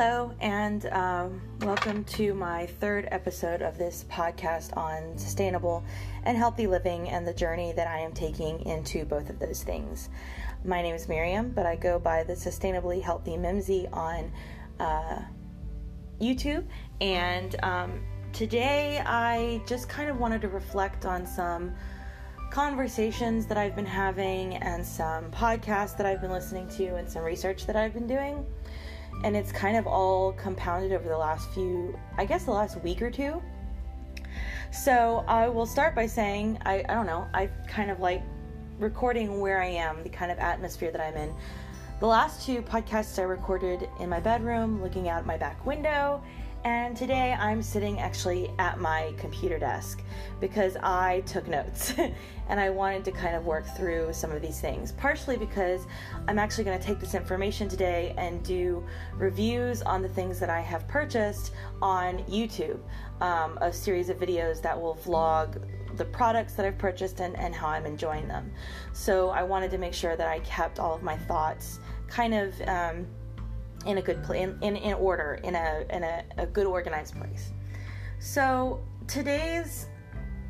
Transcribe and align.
Hello, 0.00 0.32
and 0.40 0.86
um, 0.92 1.40
welcome 1.62 2.04
to 2.04 2.32
my 2.32 2.66
third 2.66 3.08
episode 3.10 3.62
of 3.62 3.78
this 3.78 4.04
podcast 4.08 4.76
on 4.76 5.18
sustainable 5.18 5.82
and 6.22 6.38
healthy 6.38 6.68
living 6.68 7.08
and 7.08 7.26
the 7.26 7.34
journey 7.34 7.72
that 7.72 7.88
I 7.88 7.98
am 7.98 8.12
taking 8.12 8.64
into 8.64 9.04
both 9.04 9.28
of 9.28 9.40
those 9.40 9.64
things. 9.64 10.08
My 10.64 10.82
name 10.82 10.94
is 10.94 11.08
Miriam, 11.08 11.50
but 11.50 11.66
I 11.66 11.74
go 11.74 11.98
by 11.98 12.22
the 12.22 12.34
Sustainably 12.34 13.02
Healthy 13.02 13.32
Mimzy 13.32 13.92
on 13.92 14.30
uh, 14.78 15.20
YouTube. 16.20 16.64
And 17.00 17.56
um, 17.64 18.00
today 18.32 19.02
I 19.04 19.60
just 19.66 19.88
kind 19.88 20.08
of 20.08 20.20
wanted 20.20 20.42
to 20.42 20.48
reflect 20.48 21.06
on 21.06 21.26
some 21.26 21.74
conversations 22.52 23.46
that 23.46 23.58
I've 23.58 23.74
been 23.74 23.84
having 23.84 24.54
and 24.58 24.86
some 24.86 25.32
podcasts 25.32 25.96
that 25.96 26.06
I've 26.06 26.20
been 26.20 26.30
listening 26.30 26.68
to 26.76 26.94
and 26.94 27.10
some 27.10 27.24
research 27.24 27.66
that 27.66 27.74
I've 27.74 27.94
been 27.94 28.06
doing 28.06 28.46
and 29.24 29.36
it's 29.36 29.52
kind 29.52 29.76
of 29.76 29.86
all 29.86 30.32
compounded 30.32 30.92
over 30.92 31.08
the 31.08 31.16
last 31.18 31.50
few, 31.50 31.98
I 32.16 32.24
guess, 32.24 32.44
the 32.44 32.52
last 32.52 32.82
week 32.82 33.02
or 33.02 33.10
two. 33.10 33.42
So 34.70 35.24
I 35.26 35.48
will 35.48 35.66
start 35.66 35.94
by 35.94 36.06
saying 36.06 36.58
I, 36.64 36.84
I 36.88 36.94
don't 36.94 37.06
know, 37.06 37.26
I 37.32 37.48
kind 37.66 37.90
of 37.90 38.00
like 38.00 38.22
recording 38.78 39.40
where 39.40 39.60
I 39.60 39.66
am, 39.66 40.02
the 40.02 40.08
kind 40.08 40.30
of 40.30 40.38
atmosphere 40.38 40.90
that 40.92 41.00
I'm 41.00 41.16
in. 41.16 41.34
The 42.00 42.06
last 42.06 42.46
two 42.46 42.62
podcasts 42.62 43.18
I 43.18 43.22
recorded 43.22 43.88
in 43.98 44.08
my 44.08 44.20
bedroom, 44.20 44.80
looking 44.82 45.08
out 45.08 45.26
my 45.26 45.36
back 45.36 45.64
window, 45.66 46.22
and 46.64 46.96
today 46.96 47.36
I'm 47.38 47.62
sitting 47.62 48.00
actually 48.00 48.50
at 48.58 48.80
my 48.80 49.14
computer 49.18 49.58
desk 49.58 50.02
because 50.40 50.76
I 50.82 51.20
took 51.26 51.46
notes 51.48 51.94
and 52.48 52.60
I 52.60 52.70
wanted 52.70 53.04
to 53.06 53.12
kind 53.12 53.36
of 53.36 53.44
work 53.44 53.66
through 53.76 54.12
some 54.12 54.30
of 54.32 54.42
these 54.42 54.60
things. 54.60 54.92
Partially 54.92 55.36
because 55.36 55.86
I'm 56.26 56.38
actually 56.38 56.64
going 56.64 56.78
to 56.78 56.84
take 56.84 57.00
this 57.00 57.14
information 57.14 57.68
today 57.68 58.14
and 58.18 58.42
do 58.42 58.84
reviews 59.14 59.82
on 59.82 60.02
the 60.02 60.08
things 60.08 60.40
that 60.40 60.50
I 60.50 60.60
have 60.60 60.86
purchased 60.88 61.52
on 61.80 62.18
YouTube, 62.24 62.80
um, 63.20 63.58
a 63.60 63.72
series 63.72 64.08
of 64.08 64.18
videos 64.18 64.60
that 64.62 64.80
will 64.80 64.96
vlog 64.96 65.62
the 65.96 66.04
products 66.04 66.54
that 66.54 66.66
I've 66.66 66.78
purchased 66.78 67.20
and, 67.20 67.36
and 67.38 67.54
how 67.54 67.68
I'm 67.68 67.86
enjoying 67.86 68.28
them. 68.28 68.52
So 68.92 69.30
I 69.30 69.42
wanted 69.42 69.70
to 69.72 69.78
make 69.78 69.94
sure 69.94 70.16
that 70.16 70.28
I 70.28 70.40
kept 70.40 70.78
all 70.78 70.94
of 70.94 71.02
my 71.02 71.16
thoughts 71.16 71.80
kind 72.08 72.34
of. 72.34 72.60
Um, 72.62 73.06
in 73.86 73.98
a 73.98 74.02
good 74.02 74.22
place, 74.22 74.42
in, 74.42 74.58
in, 74.62 74.76
in 74.76 74.94
order, 74.94 75.40
in 75.44 75.54
a 75.54 75.84
in 75.90 76.02
a, 76.02 76.24
a 76.36 76.46
good 76.46 76.66
organized 76.66 77.16
place. 77.16 77.52
So 78.18 78.80
today's 79.06 79.86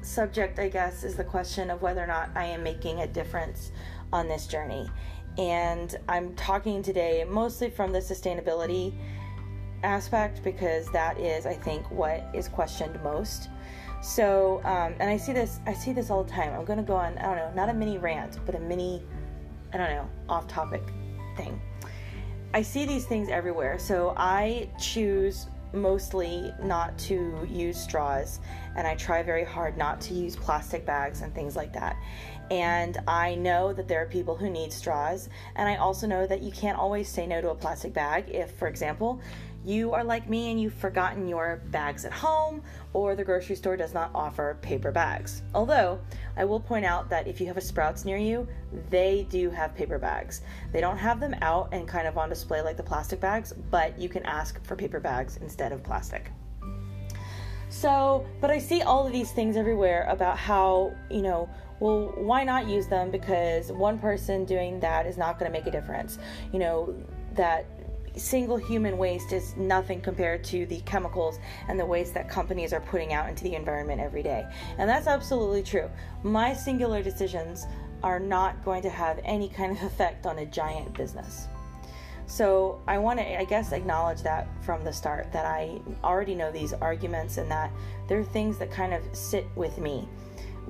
subject, 0.03 0.59
I 0.59 0.69
guess, 0.69 1.05
is 1.05 1.17
the 1.17 1.25
question 1.25 1.71
of 1.71 1.83
whether 1.83 2.03
or 2.03 2.07
not 2.07 2.31
I 2.35 2.45
am 2.45 2.63
making 2.63 3.01
a 3.01 3.07
difference 3.07 3.73
on 4.13 4.29
this 4.29 4.47
journey. 4.47 4.89
And 5.37 5.97
I'm 6.09 6.35
talking 6.35 6.83
today 6.83 7.25
mostly 7.29 7.71
from 7.71 7.93
the 7.93 8.01
sustainability 8.01 8.95
aspect 9.83 10.43
because 10.43 10.91
that 10.93 11.19
is, 11.21 11.47
I 11.47 11.55
think, 11.55 11.89
what 11.91 12.27
is 12.35 12.49
questioned 12.49 13.01
most. 13.03 13.49
So, 14.01 14.61
um, 14.65 14.95
and 14.99 15.11
I 15.11 15.17
see 15.17 15.33
this, 15.33 15.61
I 15.67 15.73
see 15.73 15.93
this 15.93 16.11
all 16.11 16.25
the 16.25 16.31
time. 16.31 16.53
I'm 16.59 16.65
going 16.65 16.79
to 16.79 16.85
go 16.85 16.97
on, 16.97 17.19
I 17.19 17.27
don't 17.27 17.37
know, 17.37 17.53
not 17.55 17.69
a 17.69 17.75
mini 17.75 17.99
rant, 17.99 18.39
but 18.47 18.55
a 18.55 18.61
mini, 18.61 19.03
I 19.73 19.77
don't 19.77 19.91
know, 19.91 20.09
off 20.29 20.49
topic 20.49 20.83
thing. 21.37 21.61
I 22.55 22.63
see 22.63 22.87
these 22.87 23.05
things 23.05 23.29
everywhere, 23.29 23.79
so 23.79 24.15
I 24.17 24.69
choose 24.81 25.49
mostly 25.75 26.51
not 26.63 26.97
to 26.97 27.47
use 27.47 27.79
straws 27.79 28.41
and 28.75 28.87
I 28.87 28.95
try 28.95 29.23
very 29.23 29.45
hard 29.45 29.77
not 29.77 30.01
to 30.03 30.15
use 30.15 30.35
plastic 30.35 30.87
bags 30.87 31.21
and 31.21 31.35
things 31.35 31.57
like 31.57 31.75
that. 31.75 31.95
And 32.51 32.97
I 33.07 33.35
know 33.35 33.75
that 33.75 33.87
there 33.87 34.01
are 34.01 34.07
people 34.07 34.35
who 34.35 34.49
need 34.49 34.73
straws, 34.73 35.29
and 35.57 35.69
I 35.69 35.77
also 35.77 36.07
know 36.07 36.27
that 36.27 36.43
you 36.43 36.51
can't 36.51 36.79
always 36.79 37.07
say 37.07 37.27
no 37.27 37.43
to 37.43 37.51
a 37.51 37.55
plastic 37.55 37.93
bag 37.93 38.31
if, 38.31 38.53
for 38.53 38.69
example, 38.69 39.21
you 39.65 39.93
are 39.93 40.05
like 40.05 40.29
me 40.29 40.51
and 40.51 40.61
you've 40.61 40.75
forgotten 40.75 41.29
your 41.29 41.63
bags 41.71 42.05
at 42.05 42.13
home, 42.13 42.63
or 42.93 43.15
the 43.15 43.25
grocery 43.25 43.57
store 43.57 43.77
does 43.77 43.93
not 43.93 44.11
offer 44.15 44.59
paper 44.63 44.91
bags. 44.91 45.43
Although, 45.55 46.01
I 46.37 46.45
will 46.45 46.61
point 46.61 46.85
out 46.85 47.11
that 47.11 47.27
if 47.27 47.41
you 47.41 47.47
have 47.47 47.57
a 47.57 47.61
Sprouts 47.61 48.05
near 48.05 48.17
you, 48.17 48.47
they 48.91 49.27
do 49.31 49.51
have 49.51 49.75
paper 49.75 49.99
bags. 49.99 50.43
They 50.73 50.81
don't 50.81 50.97
have 50.97 51.21
them 51.21 51.35
out 51.43 51.69
and 51.73 51.87
kind 51.87 52.07
of 52.07 52.17
on 52.17 52.29
display 52.29 52.63
like 52.63 52.77
the 52.77 52.83
plastic 52.83 53.21
bags, 53.21 53.53
but 53.71 53.99
you 53.99 54.09
can 54.09 54.25
ask 54.25 54.65
for 54.65 54.77
paper 54.77 55.01
bags 55.01 55.39
instead 55.39 55.73
of 55.73 55.83
plastic. 55.83 56.31
So, 57.69 58.27
but 58.41 58.51
I 58.51 58.59
see 58.59 58.83
all 58.83 59.07
of 59.07 59.13
these 59.13 59.33
things 59.33 59.57
everywhere 59.57 60.07
about 60.09 60.39
how, 60.39 60.95
you 61.11 61.21
know, 61.21 61.51
well, 61.81 62.13
why 62.17 62.43
not 62.43 62.67
use 62.67 62.89
them? 62.89 63.11
Because 63.11 63.71
one 63.71 63.99
person 63.99 64.45
doing 64.45 64.81
that 64.81 65.07
is 65.07 65.17
not 65.17 65.39
going 65.39 65.53
to 65.53 65.57
make 65.57 65.67
a 65.67 65.71
difference. 65.71 66.19
You 66.53 66.59
know, 66.59 66.95
that 67.35 67.67
single 68.19 68.57
human 68.57 68.99
waste 68.99 69.33
is 69.33 69.57
nothing 69.57 70.01
compared 70.01 70.45
to 70.45 70.67
the 70.67 70.81
chemicals 70.81 71.39
and 71.69 71.79
the 71.79 71.87
waste 71.87 72.15
that 72.15 72.29
companies 72.29 72.73
are 72.73 72.81
putting 72.81 73.13
out 73.13 73.29
into 73.29 73.45
the 73.45 73.55
environment 73.55 74.01
every 74.01 74.23
day. 74.23 74.45
And 74.79 74.89
that's 74.89 75.07
absolutely 75.07 75.63
true. 75.63 75.89
My 76.23 76.53
singular 76.53 77.03
decisions 77.03 77.67
are 78.03 78.21
not 78.21 78.65
going 78.65 78.83
to 78.83 78.91
have 78.91 79.21
any 79.25 79.49
kind 79.49 79.73
of 79.73 79.83
effect 79.83 80.27
on 80.27 80.39
a 80.39 80.47
giant 80.47 80.95
business. 80.95 81.49
So 82.27 82.81
I 82.87 82.99
want 82.99 83.19
to, 83.21 83.41
I 83.41 83.45
guess, 83.45 83.73
acknowledge 83.73 84.23
that 84.23 84.49
from 84.63 84.85
the 84.85 84.93
start 84.93 85.33
that 85.33 85.47
I 85.47 85.81
already 86.05 86.35
know 86.35 86.53
these 86.53 86.75
arguments 86.75 87.39
and 87.39 87.51
that 87.51 87.71
there 88.07 88.19
are 88.19 88.25
things 88.25 88.59
that 88.59 88.71
kind 88.71 88.93
of 88.93 89.03
sit 89.13 89.47
with 89.57 89.79
me 89.79 90.07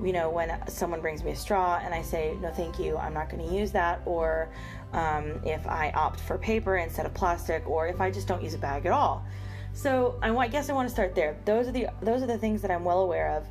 you 0.03 0.13
know, 0.13 0.29
when 0.29 0.57
someone 0.67 1.01
brings 1.01 1.23
me 1.23 1.31
a 1.31 1.35
straw 1.35 1.79
and 1.83 1.93
I 1.93 2.01
say, 2.01 2.37
no, 2.41 2.51
thank 2.51 2.79
you, 2.79 2.97
I'm 2.97 3.13
not 3.13 3.29
going 3.29 3.47
to 3.47 3.55
use 3.55 3.71
that, 3.71 4.01
or 4.05 4.49
um, 4.93 5.41
if 5.45 5.65
I 5.67 5.91
opt 5.91 6.19
for 6.19 6.37
paper 6.37 6.77
instead 6.77 7.05
of 7.05 7.13
plastic, 7.13 7.67
or 7.67 7.87
if 7.87 8.01
I 8.01 8.09
just 8.09 8.27
don't 8.27 8.43
use 8.43 8.53
a 8.53 8.57
bag 8.57 8.85
at 8.85 8.91
all. 8.91 9.25
So 9.73 10.19
I, 10.21 10.35
I 10.35 10.47
guess 10.47 10.69
I 10.69 10.73
want 10.73 10.87
to 10.87 10.93
start 10.93 11.15
there. 11.15 11.37
Those 11.45 11.67
are 11.67 11.71
the 11.71 11.87
those 12.01 12.21
are 12.21 12.27
the 12.27 12.37
things 12.37 12.61
that 12.61 12.71
I'm 12.71 12.83
well 12.83 13.01
aware 13.01 13.29
of, 13.29 13.45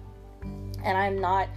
and 0.82 0.98
I'm 0.98 1.20
not 1.20 1.48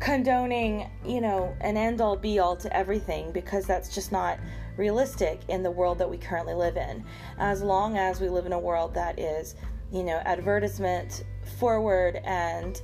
condoning, 0.00 0.90
you 1.04 1.20
know, 1.20 1.54
an 1.60 1.76
end 1.76 2.00
all 2.00 2.16
be 2.16 2.38
all 2.38 2.56
to 2.56 2.76
everything 2.76 3.32
because 3.32 3.66
that's 3.66 3.94
just 3.94 4.12
not 4.12 4.38
realistic 4.76 5.40
in 5.48 5.62
the 5.62 5.70
world 5.70 5.98
that 5.98 6.10
we 6.10 6.16
currently 6.16 6.54
live 6.54 6.76
in. 6.76 7.04
As 7.38 7.62
long 7.62 7.96
as 7.96 8.20
we 8.20 8.28
live 8.28 8.46
in 8.46 8.52
a 8.52 8.58
world 8.58 8.94
that 8.94 9.18
is, 9.18 9.54
you 9.92 10.02
know, 10.02 10.20
advertisement 10.24 11.24
forward 11.58 12.20
and 12.24 12.80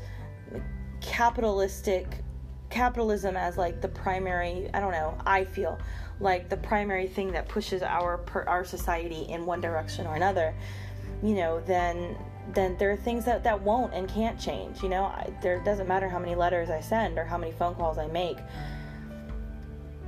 capitalistic 1.01 2.07
capitalism 2.69 3.37
as 3.37 3.57
like 3.57 3.81
the 3.81 3.89
primary 3.89 4.71
i 4.75 4.81
don't 4.81 4.93
know 4.93 5.17
i 5.27 5.45
feel 5.45 5.79
like 6.21 6.49
the 6.49 6.57
primary 6.57 7.09
thing 7.09 7.33
that 7.33 7.49
pushes 7.49 7.83
our 7.83 8.19
per, 8.19 8.45
our 8.45 8.65
society 8.65 9.23
in 9.23 9.45
one 9.45 9.61
direction 9.61 10.07
or 10.07 10.15
another 10.15 10.55
you 11.23 11.35
know 11.35 11.61
then 11.67 12.17
then 12.53 12.77
there 12.79 12.91
are 12.91 12.97
things 12.97 13.25
that 13.25 13.43
that 13.43 13.61
won't 13.61 13.93
and 13.93 14.09
can't 14.09 14.39
change 14.39 14.83
you 14.83 14.89
know? 14.89 15.05
I, 15.05 15.33
there 15.43 15.63
doesn't 15.65 15.89
matter 15.89 16.09
how 16.09 16.19
many 16.19 16.35
letters 16.35 16.71
i 16.71 16.81
send 16.81 17.19
or 17.19 17.25
how 17.25 17.39
many 17.39 17.53
phone 17.53 17.75
calls 17.75 17.99
i 17.99 18.07
make 18.07 18.39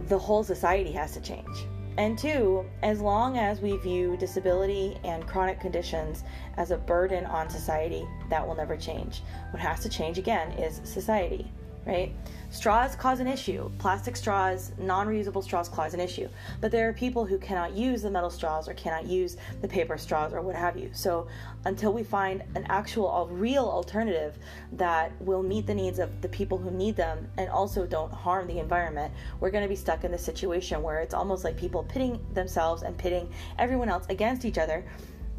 the 0.08 0.18
whole 0.18 0.44
society 0.44 0.92
has 0.92 1.12
to 1.14 1.20
change 1.20 1.66
and 1.98 2.18
two, 2.18 2.64
as 2.82 3.00
long 3.00 3.38
as 3.38 3.60
we 3.60 3.76
view 3.76 4.16
disability 4.16 4.98
and 5.04 5.26
chronic 5.26 5.60
conditions 5.60 6.24
as 6.56 6.70
a 6.70 6.76
burden 6.76 7.26
on 7.26 7.50
society, 7.50 8.06
that 8.30 8.46
will 8.46 8.54
never 8.54 8.76
change. 8.76 9.22
What 9.50 9.60
has 9.60 9.80
to 9.80 9.88
change 9.88 10.18
again 10.18 10.52
is 10.52 10.80
society 10.84 11.50
right? 11.86 12.12
Straws 12.50 12.94
cause 12.96 13.20
an 13.20 13.26
issue. 13.26 13.70
Plastic 13.78 14.14
straws, 14.14 14.72
non 14.78 15.06
reusable 15.06 15.42
straws 15.42 15.70
cause 15.70 15.94
an 15.94 16.00
issue. 16.00 16.28
But 16.60 16.70
there 16.70 16.86
are 16.86 16.92
people 16.92 17.24
who 17.24 17.38
cannot 17.38 17.72
use 17.72 18.02
the 18.02 18.10
metal 18.10 18.28
straws 18.28 18.68
or 18.68 18.74
cannot 18.74 19.06
use 19.06 19.38
the 19.62 19.68
paper 19.68 19.96
straws 19.96 20.34
or 20.34 20.42
what 20.42 20.54
have 20.54 20.76
you. 20.76 20.90
So 20.92 21.28
until 21.64 21.94
we 21.94 22.04
find 22.04 22.42
an 22.54 22.66
actual, 22.68 23.26
real 23.32 23.64
alternative 23.64 24.36
that 24.72 25.12
will 25.20 25.42
meet 25.42 25.66
the 25.66 25.74
needs 25.74 25.98
of 25.98 26.20
the 26.20 26.28
people 26.28 26.58
who 26.58 26.70
need 26.70 26.94
them 26.94 27.26
and 27.38 27.48
also 27.48 27.86
don't 27.86 28.12
harm 28.12 28.46
the 28.46 28.58
environment, 28.58 29.14
we're 29.40 29.50
going 29.50 29.64
to 29.64 29.68
be 29.68 29.76
stuck 29.76 30.04
in 30.04 30.12
this 30.12 30.24
situation 30.24 30.82
where 30.82 31.00
it's 31.00 31.14
almost 31.14 31.44
like 31.44 31.56
people 31.56 31.84
pitting 31.84 32.20
themselves 32.34 32.82
and 32.82 32.98
pitting 32.98 33.32
everyone 33.58 33.88
else 33.88 34.04
against 34.10 34.44
each 34.44 34.58
other 34.58 34.84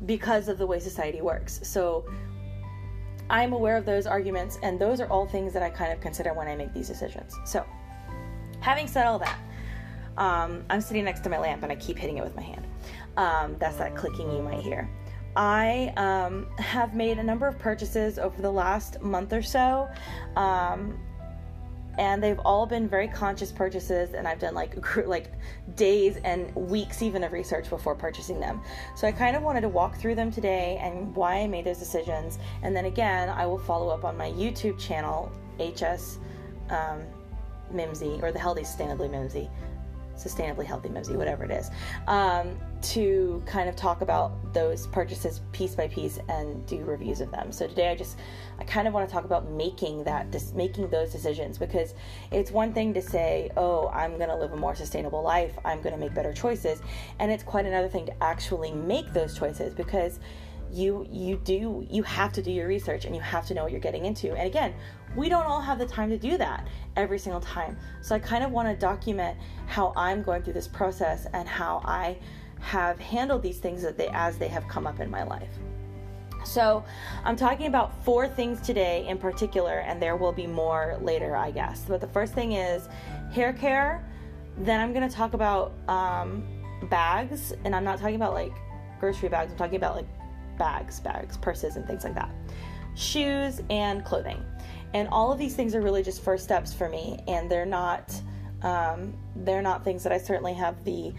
because 0.07 0.47
of 0.47 0.57
the 0.57 0.65
way 0.65 0.79
society 0.79 1.21
works. 1.21 1.59
So 1.63 2.05
I'm 3.29 3.53
aware 3.53 3.77
of 3.77 3.85
those 3.85 4.05
arguments, 4.05 4.59
and 4.63 4.79
those 4.79 4.99
are 4.99 5.07
all 5.07 5.25
things 5.25 5.53
that 5.53 5.63
I 5.63 5.69
kind 5.69 5.91
of 5.91 6.01
consider 6.01 6.33
when 6.33 6.47
I 6.47 6.55
make 6.55 6.73
these 6.73 6.87
decisions. 6.87 7.35
So, 7.45 7.65
having 8.59 8.87
said 8.87 9.05
all 9.07 9.19
that, 9.19 9.39
um, 10.17 10.63
I'm 10.69 10.81
sitting 10.81 11.03
next 11.03 11.21
to 11.21 11.29
my 11.29 11.39
lamp 11.39 11.63
and 11.63 11.71
I 11.71 11.75
keep 11.75 11.97
hitting 11.97 12.17
it 12.17 12.23
with 12.23 12.35
my 12.35 12.41
hand. 12.41 12.67
Um, 13.17 13.55
that's 13.59 13.77
that 13.77 13.95
clicking 13.95 14.31
you 14.31 14.41
might 14.41 14.61
hear. 14.61 14.89
I 15.35 15.91
um, 15.97 16.47
have 16.59 16.93
made 16.93 17.17
a 17.17 17.23
number 17.23 17.47
of 17.47 17.57
purchases 17.57 18.19
over 18.19 18.39
the 18.41 18.51
last 18.51 19.01
month 19.01 19.33
or 19.33 19.41
so. 19.41 19.89
Um, 20.35 20.99
and 21.97 22.23
they've 22.23 22.39
all 22.39 22.65
been 22.65 22.87
very 22.87 23.07
conscious 23.07 23.51
purchases 23.51 24.13
and 24.13 24.27
i've 24.27 24.39
done 24.39 24.53
like 24.53 24.75
like 25.07 25.31
days 25.75 26.17
and 26.23 26.53
weeks 26.55 27.01
even 27.01 27.23
of 27.23 27.31
research 27.31 27.69
before 27.69 27.95
purchasing 27.95 28.39
them. 28.39 28.61
So 28.95 29.07
i 29.07 29.11
kind 29.11 29.35
of 29.35 29.43
wanted 29.43 29.61
to 29.61 29.69
walk 29.69 29.95
through 29.95 30.15
them 30.15 30.31
today 30.31 30.79
and 30.81 31.15
why 31.15 31.35
i 31.35 31.47
made 31.47 31.65
those 31.65 31.79
decisions. 31.79 32.39
And 32.63 32.75
then 32.75 32.85
again 32.85 33.29
i 33.29 33.45
will 33.45 33.59
follow 33.59 33.89
up 33.89 34.03
on 34.03 34.17
my 34.17 34.31
youtube 34.31 34.79
channel 34.79 35.31
hs 35.59 36.19
um, 36.69 37.03
mimzy 37.73 38.21
or 38.21 38.31
the 38.31 38.39
healthy 38.39 38.61
sustainably 38.61 39.09
mimzy 39.09 39.49
sustainably 40.15 40.65
healthy 40.65 40.89
mimzy, 40.89 41.15
whatever 41.15 41.43
it 41.43 41.51
is, 41.51 41.69
um, 42.07 42.57
to 42.81 43.41
kind 43.45 43.69
of 43.69 43.75
talk 43.75 44.01
about 44.01 44.53
those 44.53 44.87
purchases 44.87 45.41
piece 45.51 45.75
by 45.75 45.87
piece 45.87 46.19
and 46.29 46.65
do 46.65 46.83
reviews 46.83 47.21
of 47.21 47.31
them. 47.31 47.51
So 47.51 47.67
today 47.67 47.89
I 47.89 47.95
just 47.95 48.17
I 48.59 48.63
kind 48.63 48.87
of 48.87 48.93
want 48.93 49.07
to 49.07 49.13
talk 49.13 49.25
about 49.25 49.49
making 49.49 50.03
that 50.03 50.27
making 50.53 50.89
those 50.89 51.11
decisions 51.11 51.57
because 51.57 51.93
it's 52.31 52.51
one 52.51 52.73
thing 52.73 52.93
to 52.93 53.01
say, 53.01 53.51
"Oh, 53.57 53.89
I'm 53.89 54.17
going 54.17 54.29
to 54.29 54.35
live 54.35 54.53
a 54.53 54.57
more 54.57 54.75
sustainable 54.75 55.23
life. 55.23 55.57
I'm 55.65 55.81
going 55.81 55.93
to 55.93 55.99
make 55.99 56.13
better 56.13 56.33
choices." 56.33 56.81
And 57.19 57.31
it's 57.31 57.43
quite 57.43 57.65
another 57.65 57.89
thing 57.89 58.05
to 58.05 58.23
actually 58.23 58.71
make 58.71 59.11
those 59.13 59.37
choices 59.37 59.73
because 59.73 60.19
you 60.73 61.07
you 61.11 61.39
do 61.43 61.85
you 61.89 62.01
have 62.03 62.33
to 62.33 62.41
do 62.41 62.51
your 62.51 62.67
research 62.67 63.05
and 63.05 63.15
you 63.15 63.21
have 63.21 63.45
to 63.47 63.53
know 63.53 63.63
what 63.63 63.71
you're 63.71 63.81
getting 63.81 64.05
into. 64.05 64.31
And 64.33 64.47
again, 64.47 64.73
we 65.15 65.29
don't 65.29 65.45
all 65.45 65.61
have 65.61 65.77
the 65.77 65.85
time 65.85 66.09
to 66.09 66.17
do 66.17 66.37
that 66.37 66.67
every 66.95 67.19
single 67.19 67.41
time. 67.41 67.77
So 68.01 68.15
I 68.15 68.19
kind 68.19 68.43
of 68.43 68.51
want 68.51 68.67
to 68.67 68.75
document 68.75 69.37
how 69.67 69.93
I'm 69.95 70.23
going 70.23 70.41
through 70.41 70.53
this 70.53 70.67
process 70.67 71.27
and 71.33 71.47
how 71.47 71.81
I 71.85 72.17
have 72.59 72.97
handled 72.99 73.43
these 73.43 73.59
things 73.59 73.83
they 73.83 74.09
as 74.13 74.37
they 74.37 74.47
have 74.47 74.67
come 74.67 74.87
up 74.87 74.99
in 74.99 75.09
my 75.09 75.23
life. 75.23 75.51
So, 76.45 76.83
I'm 77.23 77.37
talking 77.37 77.67
about 77.67 78.03
four 78.03 78.27
things 78.27 78.59
today 78.59 79.07
in 79.07 79.17
particular, 79.17 79.79
and 79.79 80.01
there 80.01 80.17
will 80.17 80.33
be 80.33 80.45
more 80.45 80.97
later, 81.01 81.37
I 81.37 81.51
guess. 81.51 81.85
But 81.87 82.01
the 82.01 82.07
first 82.07 82.33
thing 82.33 82.51
is 82.51 82.89
hair 83.31 83.53
care. 83.53 84.05
Then 84.57 84.81
I'm 84.81 84.91
going 84.91 85.07
to 85.07 85.15
talk 85.15 85.35
about 85.35 85.71
um, 85.87 86.43
bags, 86.89 87.53
and 87.63 87.73
I'm 87.73 87.85
not 87.85 87.97
talking 87.97 88.15
about 88.15 88.33
like 88.33 88.51
grocery 89.03 89.27
bags, 89.27 89.51
I'm 89.51 89.57
talking 89.57 89.75
about 89.75 89.95
like 89.97 90.07
bags, 90.57 90.99
bags, 90.99 91.37
purses, 91.37 91.75
and 91.75 91.85
things 91.85 92.03
like 92.03 92.15
that. 92.15 92.31
Shoes 92.95 93.61
and 93.69 94.03
clothing. 94.05 94.43
And 94.93 95.07
all 95.09 95.31
of 95.31 95.39
these 95.39 95.55
things 95.55 95.73
are 95.73 95.81
really 95.81 96.03
just 96.03 96.23
first 96.23 96.43
steps 96.43 96.73
for 96.73 96.87
me, 96.87 97.19
and 97.27 97.49
they're 97.49 97.65
not. 97.65 98.13
Um, 98.61 99.13
they're 99.35 99.61
not 99.61 99.83
things 99.83 100.03
that 100.03 100.13
I 100.13 100.17
certainly 100.17 100.53
have 100.53 100.85
the 100.85 101.13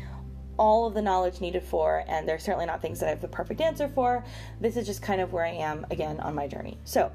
all 0.56 0.86
of 0.86 0.94
the 0.94 1.02
knowledge 1.02 1.40
needed 1.40 1.62
for, 1.62 2.04
and 2.08 2.28
they're 2.28 2.38
certainly 2.38 2.66
not 2.66 2.80
things 2.80 3.00
that 3.00 3.06
I 3.06 3.10
have 3.10 3.20
the 3.20 3.28
perfect 3.28 3.60
answer 3.60 3.88
for. 3.88 4.24
This 4.60 4.76
is 4.76 4.86
just 4.86 5.02
kind 5.02 5.20
of 5.20 5.32
where 5.32 5.44
I 5.44 5.50
am 5.50 5.84
again 5.90 6.20
on 6.20 6.34
my 6.34 6.46
journey. 6.46 6.78
So, 6.84 7.10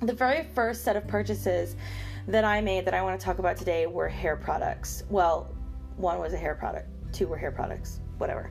the 0.00 0.12
very 0.12 0.44
first 0.54 0.84
set 0.84 0.96
of 0.96 1.06
purchases 1.08 1.76
that 2.28 2.44
I 2.44 2.60
made 2.60 2.84
that 2.84 2.94
I 2.94 3.02
want 3.02 3.18
to 3.18 3.24
talk 3.24 3.38
about 3.38 3.56
today 3.56 3.86
were 3.86 4.08
hair 4.08 4.36
products. 4.36 5.02
Well, 5.08 5.52
one 5.96 6.18
was 6.18 6.34
a 6.34 6.36
hair 6.36 6.54
product, 6.54 6.88
two 7.12 7.26
were 7.26 7.38
hair 7.38 7.50
products, 7.50 8.00
whatever. 8.18 8.50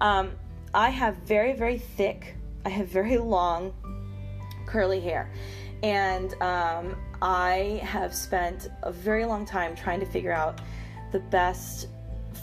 Um, 0.00 0.32
I 0.72 0.90
have 0.90 1.16
very, 1.18 1.52
very 1.52 1.78
thick, 1.78 2.36
I 2.64 2.68
have 2.68 2.88
very 2.88 3.18
long 3.18 3.72
curly 4.66 5.00
hair. 5.00 5.30
And 5.82 6.34
um, 6.42 6.96
I 7.22 7.80
have 7.82 8.14
spent 8.14 8.68
a 8.82 8.92
very 8.92 9.24
long 9.24 9.44
time 9.44 9.74
trying 9.74 10.00
to 10.00 10.06
figure 10.06 10.32
out 10.32 10.60
the 11.12 11.18
best 11.18 11.88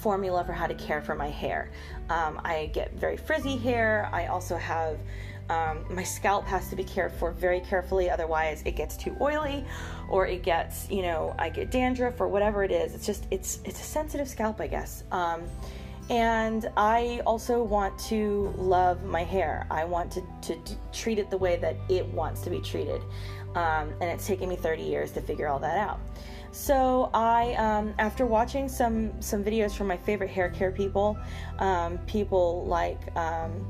formula 0.01 0.43
for 0.43 0.53
how 0.53 0.67
to 0.67 0.73
care 0.75 1.01
for 1.01 1.15
my 1.15 1.29
hair. 1.29 1.69
Um, 2.09 2.41
I 2.43 2.69
get 2.73 2.93
very 2.93 3.17
frizzy 3.17 3.57
hair. 3.57 4.09
I 4.11 4.27
also 4.27 4.57
have 4.57 4.99
um, 5.49 5.85
my 5.89 6.03
scalp 6.03 6.45
has 6.45 6.69
to 6.69 6.75
be 6.75 6.83
cared 6.83 7.13
for 7.13 7.31
very 7.31 7.61
carefully, 7.61 8.09
otherwise 8.09 8.61
it 8.65 8.75
gets 8.75 8.97
too 8.97 9.15
oily, 9.21 9.63
or 10.09 10.27
it 10.27 10.43
gets 10.43 10.89
you 10.89 11.01
know 11.01 11.33
I 11.39 11.49
get 11.49 11.71
dandruff 11.71 12.19
or 12.19 12.27
whatever 12.27 12.63
it 12.63 12.71
is. 12.71 12.93
It's 12.93 13.05
just 13.05 13.27
it's 13.31 13.59
it's 13.63 13.79
a 13.79 13.83
sensitive 13.83 14.27
scalp, 14.27 14.59
I 14.59 14.67
guess. 14.67 15.03
Um, 15.11 15.43
and 16.09 16.71
I 16.77 17.21
also 17.25 17.61
want 17.61 17.97
to 17.99 18.53
love 18.57 19.03
my 19.03 19.23
hair. 19.23 19.67
I 19.69 19.83
want 19.83 20.11
to, 20.13 20.21
to, 20.43 20.55
to 20.55 20.75
treat 20.93 21.19
it 21.19 21.29
the 21.29 21.37
way 21.37 21.57
that 21.57 21.75
it 21.89 22.05
wants 22.07 22.41
to 22.41 22.49
be 22.49 22.59
treated. 22.61 23.01
Um, 23.55 23.93
and 24.01 24.03
it's 24.03 24.25
taken 24.25 24.47
me 24.47 24.55
30 24.55 24.83
years 24.83 25.11
to 25.13 25.21
figure 25.21 25.47
all 25.47 25.59
that 25.59 25.77
out. 25.77 25.99
So 26.51 27.09
I, 27.13 27.53
um, 27.55 27.93
after 27.99 28.25
watching 28.25 28.69
some 28.69 29.21
some 29.21 29.43
videos 29.43 29.75
from 29.75 29.87
my 29.87 29.97
favorite 29.97 30.29
hair 30.29 30.49
care 30.49 30.71
people, 30.71 31.17
um, 31.59 31.97
people 31.99 32.65
like 32.65 33.15
um, 33.17 33.65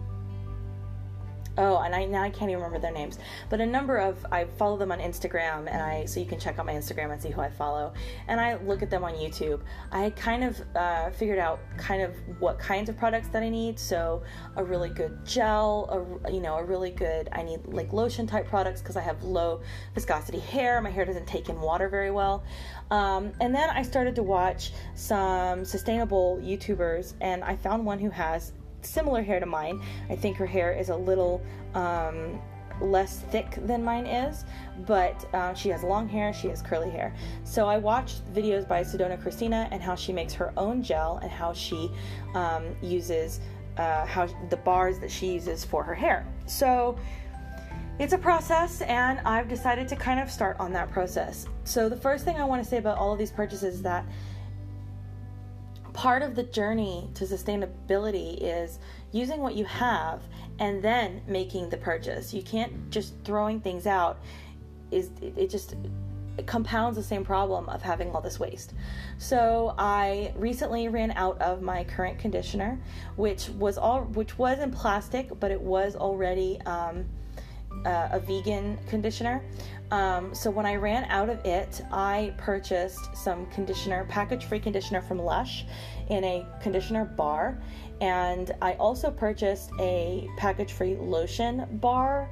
oh, 1.58 1.80
and 1.80 1.94
I 1.96 2.06
now 2.06 2.24
I 2.24 2.30
can't 2.30 2.50
even 2.50 2.64
remember 2.64 2.80
their 2.80 2.92
names, 2.92 3.20
but 3.50 3.62
a 3.62 3.66
number 3.66 3.98
of 3.98 4.26
I 4.32 4.46
follow 4.46 4.78
them 4.78 4.92
on 4.92 5.00
Instagram, 5.00 5.68
and 5.70 5.82
I 5.82 6.06
so 6.06 6.20
you 6.20 6.26
can 6.26 6.40
check 6.40 6.60
out 6.60 6.66
my 6.66 6.74
Instagram 6.74 7.12
and 7.12 7.22
see 7.22 7.30
who 7.30 7.42
I 7.42 7.50
follow, 7.50 7.94
and 8.28 8.40
I 8.40 8.56
look 8.56 8.82
at 8.82 8.90
them 8.90 9.04
on 9.04 9.14
YouTube. 9.14 9.62
I 9.92 10.12
kind 10.12 10.44
of 10.44 10.62
uh, 10.76 11.10
figured 11.12 11.40
out 11.40 11.60
kind 11.78 12.02
of 12.02 12.16
what 12.40 12.60
kinds 12.60 12.90
of 12.90 12.98
products 12.98 13.28
that 13.30 13.44
I 13.44 13.50
need. 13.50 13.80
So 13.80 14.24
a 14.56 14.64
really 14.64 14.90
good 14.90 15.26
gel, 15.26 16.24
a 16.26 16.32
you 16.32 16.42
know 16.42 16.56
a 16.56 16.64
really 16.64 16.92
good 16.92 17.30
I 17.32 17.44
need 17.44 17.66
like 17.66 17.94
lotion 17.94 18.28
type 18.28 18.48
products 18.48 18.82
because 18.82 18.96
I 18.96 19.02
have 19.02 19.24
low 19.24 19.62
viscosity 19.94 20.40
hair. 20.40 20.82
My 20.82 20.90
hair 20.90 21.06
doesn't 21.06 21.28
take 21.28 21.50
in 21.50 21.60
water 21.60 21.90
very 21.90 22.12
well. 22.12 22.44
Um, 22.92 23.34
and 23.42 23.54
then 23.54 23.70
I 23.70 23.82
started 23.82 24.16
to 24.16 24.24
watch 24.24 24.72
some 24.96 25.66
sustainable 25.66 26.40
YouTubers, 26.42 27.14
and 27.22 27.44
I 27.44 27.56
found 27.56 27.86
one 27.86 28.00
who 28.00 28.10
has 28.10 28.54
similar 28.82 29.22
hair 29.22 29.40
to 29.40 29.46
mine. 29.46 29.82
I 30.10 30.16
think 30.16 30.38
her 30.38 30.46
hair 30.46 30.72
is 30.72 30.90
a 30.90 30.96
little 30.96 31.42
um, 31.74 32.40
less 32.80 33.22
thick 33.32 33.58
than 33.64 33.84
mine 33.84 34.06
is, 34.06 34.46
but 34.86 35.28
uh, 35.34 35.54
she 35.54 35.70
has 35.70 35.84
long 35.84 36.08
hair, 36.08 36.34
she 36.34 36.48
has 36.48 36.62
curly 36.62 36.90
hair. 36.90 37.14
So 37.44 37.68
I 37.68 37.78
watched 37.78 38.32
videos 38.34 38.68
by 38.68 38.84
Sedona 38.84 39.22
Christina 39.22 39.68
and 39.72 39.82
how 39.82 39.96
she 39.96 40.14
makes 40.14 40.34
her 40.34 40.54
own 40.58 40.84
gel 40.84 41.20
and 41.22 41.32
how 41.32 41.54
she 41.54 41.92
um, 42.36 42.76
uses 42.82 43.40
uh, 43.78 44.06
how 44.06 44.28
the 44.50 44.58
bars 44.58 45.00
that 45.00 45.12
she 45.12 45.34
uses 45.34 45.64
for 45.64 45.84
her 45.84 45.94
hair. 45.94 46.26
So 46.46 46.98
it's 48.00 48.14
a 48.14 48.18
process, 48.18 48.82
and 48.82 49.20
I've 49.20 49.48
decided 49.48 49.88
to 49.90 49.96
kind 49.96 50.20
of 50.20 50.30
start 50.30 50.58
on 50.60 50.72
that 50.74 50.90
process. 50.92 51.48
So 51.64 51.90
the 51.90 51.96
first 51.96 52.26
thing 52.26 52.38
I 52.38 52.44
want 52.44 52.64
to 52.64 52.70
say 52.70 52.78
about 52.78 52.98
all 52.98 53.12
of 53.12 53.20
these 53.20 53.32
purchases 53.32 53.76
is 53.76 53.82
that 53.84 54.06
part 55.98 56.22
of 56.22 56.36
the 56.36 56.44
journey 56.44 57.10
to 57.16 57.26
sustainability 57.26 58.38
is 58.40 58.78
using 59.12 59.42
what 59.42 59.56
you 59.56 59.66
have 59.66 60.22
and 60.60 60.80
then 60.80 61.20
making 61.28 61.72
the 61.72 61.78
purchase. 61.78 62.32
You 62.36 62.44
can't 62.44 62.92
just 62.92 63.16
throwing 63.26 63.60
things 63.60 63.88
out 63.88 64.20
is 64.92 65.10
it 65.20 65.50
just 65.50 65.76
it 66.38 66.46
compounds 66.46 66.98
the 66.98 67.04
same 67.04 67.26
problem 67.26 67.68
of 67.68 67.82
having 67.82 68.12
all 68.12 68.22
this 68.22 68.40
waste. 68.40 68.76
So 69.18 69.74
I 69.80 70.34
recently 70.36 70.88
ran 70.88 71.10
out 71.12 71.42
of 71.42 71.64
my 71.64 71.84
current 71.84 72.20
conditioner, 72.20 72.80
which 73.16 73.50
was 73.50 73.80
all 73.80 74.02
which 74.02 74.38
was 74.38 74.60
in 74.60 74.70
plastic, 74.70 75.32
but 75.40 75.50
it 75.50 75.60
was 75.60 75.96
already 75.96 76.62
um, 76.68 77.06
uh, 77.86 78.10
a 78.12 78.20
vegan 78.20 78.78
conditioner. 78.88 79.42
Um, 79.92 80.36
so 80.36 80.50
when 80.52 80.66
I 80.66 80.76
ran 80.76 81.06
out 81.06 81.30
of 81.30 81.44
it, 81.46 81.82
I 81.92 82.34
purchased 82.38 83.16
some 83.16 83.46
conditioner, 83.48 84.06
package-free 84.10 84.60
conditioner 84.60 85.02
from 85.02 85.20
Lush, 85.20 85.66
in 86.10 86.24
a 86.24 86.46
conditioner 86.62 87.06
bar, 87.06 87.58
and 88.02 88.52
I 88.62 88.74
also 88.74 89.12
purchased 89.12 89.72
a 89.80 90.28
package-free 90.38 90.96
lotion 90.96 91.66
bar 91.74 92.30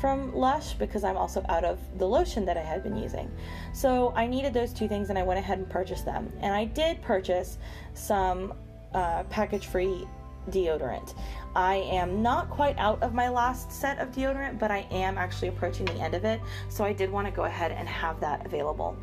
from 0.00 0.32
Lush 0.34 0.74
because 0.74 1.02
I'm 1.02 1.16
also 1.16 1.44
out 1.48 1.64
of 1.64 1.78
the 1.98 2.06
lotion 2.06 2.44
that 2.44 2.56
I 2.56 2.62
had 2.62 2.82
been 2.82 2.96
using. 2.96 3.30
So 3.72 4.12
I 4.14 4.26
needed 4.26 4.54
those 4.54 4.72
two 4.72 4.88
things, 4.88 5.10
and 5.10 5.18
I 5.18 5.22
went 5.22 5.38
ahead 5.38 5.58
and 5.58 5.68
purchased 5.68 6.04
them. 6.04 6.32
And 6.40 6.54
I 6.54 6.64
did 6.66 7.02
purchase 7.02 7.58
some 7.94 8.54
uh, 8.94 9.24
package-free 9.24 10.06
deodorant. 10.50 11.14
I 11.54 11.76
am 11.76 12.22
not 12.22 12.50
quite 12.50 12.78
out 12.78 13.02
of 13.02 13.14
my 13.14 13.28
last 13.28 13.72
set 13.72 13.98
of 13.98 14.10
deodorant, 14.12 14.58
but 14.58 14.70
I 14.70 14.86
am 14.90 15.18
actually 15.18 15.48
approaching 15.48 15.86
the 15.86 15.94
end 15.94 16.14
of 16.14 16.24
it, 16.24 16.40
so 16.68 16.84
I 16.84 16.92
did 16.92 17.10
want 17.10 17.26
to 17.26 17.32
go 17.32 17.44
ahead 17.44 17.72
and 17.72 17.88
have 17.88 18.20
that 18.20 18.44
available. 18.46 18.96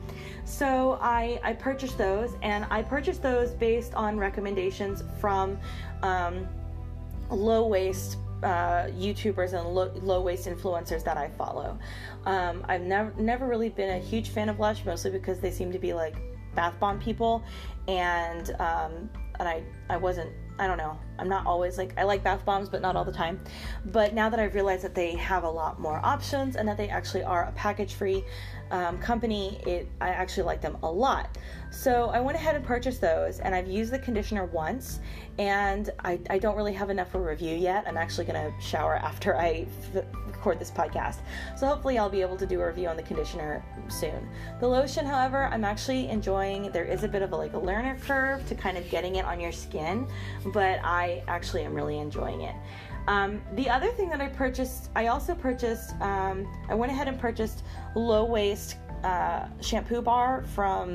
So 0.45 0.97
I, 1.01 1.39
I 1.43 1.53
purchased 1.53 1.97
those, 1.97 2.35
and 2.41 2.65
I 2.69 2.81
purchased 2.81 3.21
those 3.21 3.51
based 3.51 3.93
on 3.95 4.17
recommendations 4.17 5.03
from 5.19 5.57
um, 6.03 6.47
low 7.29 7.67
waste 7.67 8.17
uh, 8.43 8.87
YouTubers 8.91 9.53
and 9.53 9.67
low, 9.73 9.91
low, 10.01 10.21
waste 10.21 10.47
influencers 10.47 11.03
that 11.03 11.17
I 11.17 11.29
follow. 11.29 11.79
Um, 12.25 12.63
I've 12.67 12.81
never 12.81 13.13
never 13.19 13.47
really 13.47 13.69
been 13.69 13.89
a 13.89 13.99
huge 13.99 14.29
fan 14.29 14.49
of 14.49 14.59
Lush, 14.59 14.85
mostly 14.85 15.11
because 15.11 15.39
they 15.39 15.51
seem 15.51 15.71
to 15.71 15.79
be 15.79 15.93
like 15.93 16.15
bath 16.53 16.79
bomb 16.79 16.99
people, 16.99 17.43
and 17.87 18.51
um, 18.59 19.09
and 19.39 19.47
I 19.47 19.63
I 19.89 19.97
wasn't 19.97 20.31
I 20.59 20.67
don't 20.67 20.77
know. 20.77 20.97
I'm 21.19 21.29
not 21.29 21.45
always 21.45 21.77
like 21.77 21.93
I 21.97 22.03
like 22.03 22.23
bath 22.23 22.45
bombs, 22.45 22.69
but 22.69 22.81
not 22.81 22.95
all 22.95 23.05
the 23.05 23.11
time. 23.11 23.39
But 23.85 24.13
now 24.13 24.29
that 24.29 24.39
I've 24.39 24.55
realized 24.55 24.83
that 24.83 24.95
they 24.95 25.15
have 25.15 25.43
a 25.43 25.49
lot 25.49 25.79
more 25.79 25.99
options 26.03 26.55
and 26.55 26.67
that 26.67 26.77
they 26.77 26.89
actually 26.89 27.23
are 27.23 27.45
a 27.45 27.51
package-free 27.53 28.23
um, 28.71 28.97
company, 28.97 29.61
it 29.65 29.87
I 30.01 30.09
actually 30.09 30.43
like 30.43 30.61
them 30.61 30.77
a 30.83 30.91
lot. 30.91 31.37
So 31.71 32.09
I 32.09 32.19
went 32.19 32.37
ahead 32.37 32.55
and 32.55 32.63
purchased 32.63 33.01
those, 33.01 33.39
and 33.39 33.53
I've 33.53 33.67
used 33.67 33.91
the 33.91 33.99
conditioner 33.99 34.45
once, 34.45 34.99
and 35.37 35.89
I, 35.99 36.19
I 36.29 36.39
don't 36.39 36.55
really 36.55 36.73
have 36.73 36.89
enough 36.89 37.11
for 37.11 37.21
review 37.21 37.55
yet. 37.55 37.83
I'm 37.85 37.97
actually 37.97 38.25
gonna 38.25 38.53
shower 38.61 38.95
after 38.95 39.35
I 39.35 39.67
f- 39.93 40.05
record 40.25 40.57
this 40.57 40.71
podcast, 40.71 41.17
so 41.57 41.67
hopefully 41.67 41.97
I'll 41.99 42.09
be 42.09 42.21
able 42.21 42.37
to 42.37 42.45
do 42.45 42.61
a 42.61 42.67
review 42.67 42.87
on 42.87 42.95
the 42.95 43.03
conditioner 43.03 43.63
soon. 43.89 44.27
The 44.61 44.67
lotion, 44.67 45.05
however, 45.05 45.45
I'm 45.51 45.65
actually 45.65 46.07
enjoying. 46.07 46.71
There 46.71 46.85
is 46.85 47.03
a 47.03 47.07
bit 47.07 47.21
of 47.21 47.33
a 47.33 47.35
like 47.35 47.53
a 47.53 47.59
learner 47.59 47.97
curve 47.99 48.47
to 48.47 48.55
kind 48.55 48.77
of 48.77 48.89
getting 48.89 49.17
it 49.17 49.25
on 49.25 49.39
your 49.39 49.51
skin, 49.51 50.07
but 50.53 50.79
I 50.83 51.04
actually 51.27 51.63
am 51.63 51.73
really 51.73 51.99
enjoying 51.99 52.41
it. 52.41 52.55
Um, 53.07 53.41
the 53.53 53.69
other 53.69 53.91
thing 53.91 54.09
that 54.09 54.21
I 54.21 54.27
purchased, 54.29 54.89
I 54.95 55.07
also 55.07 55.35
purchased, 55.35 55.93
um, 56.01 56.47
I 56.69 56.75
went 56.75 56.91
ahead 56.91 57.07
and 57.07 57.19
purchased 57.19 57.63
low 57.95 58.25
waste 58.25 58.77
uh, 59.05 59.47
shampoo 59.61 60.01
bar 60.01 60.43
from, 60.55 60.89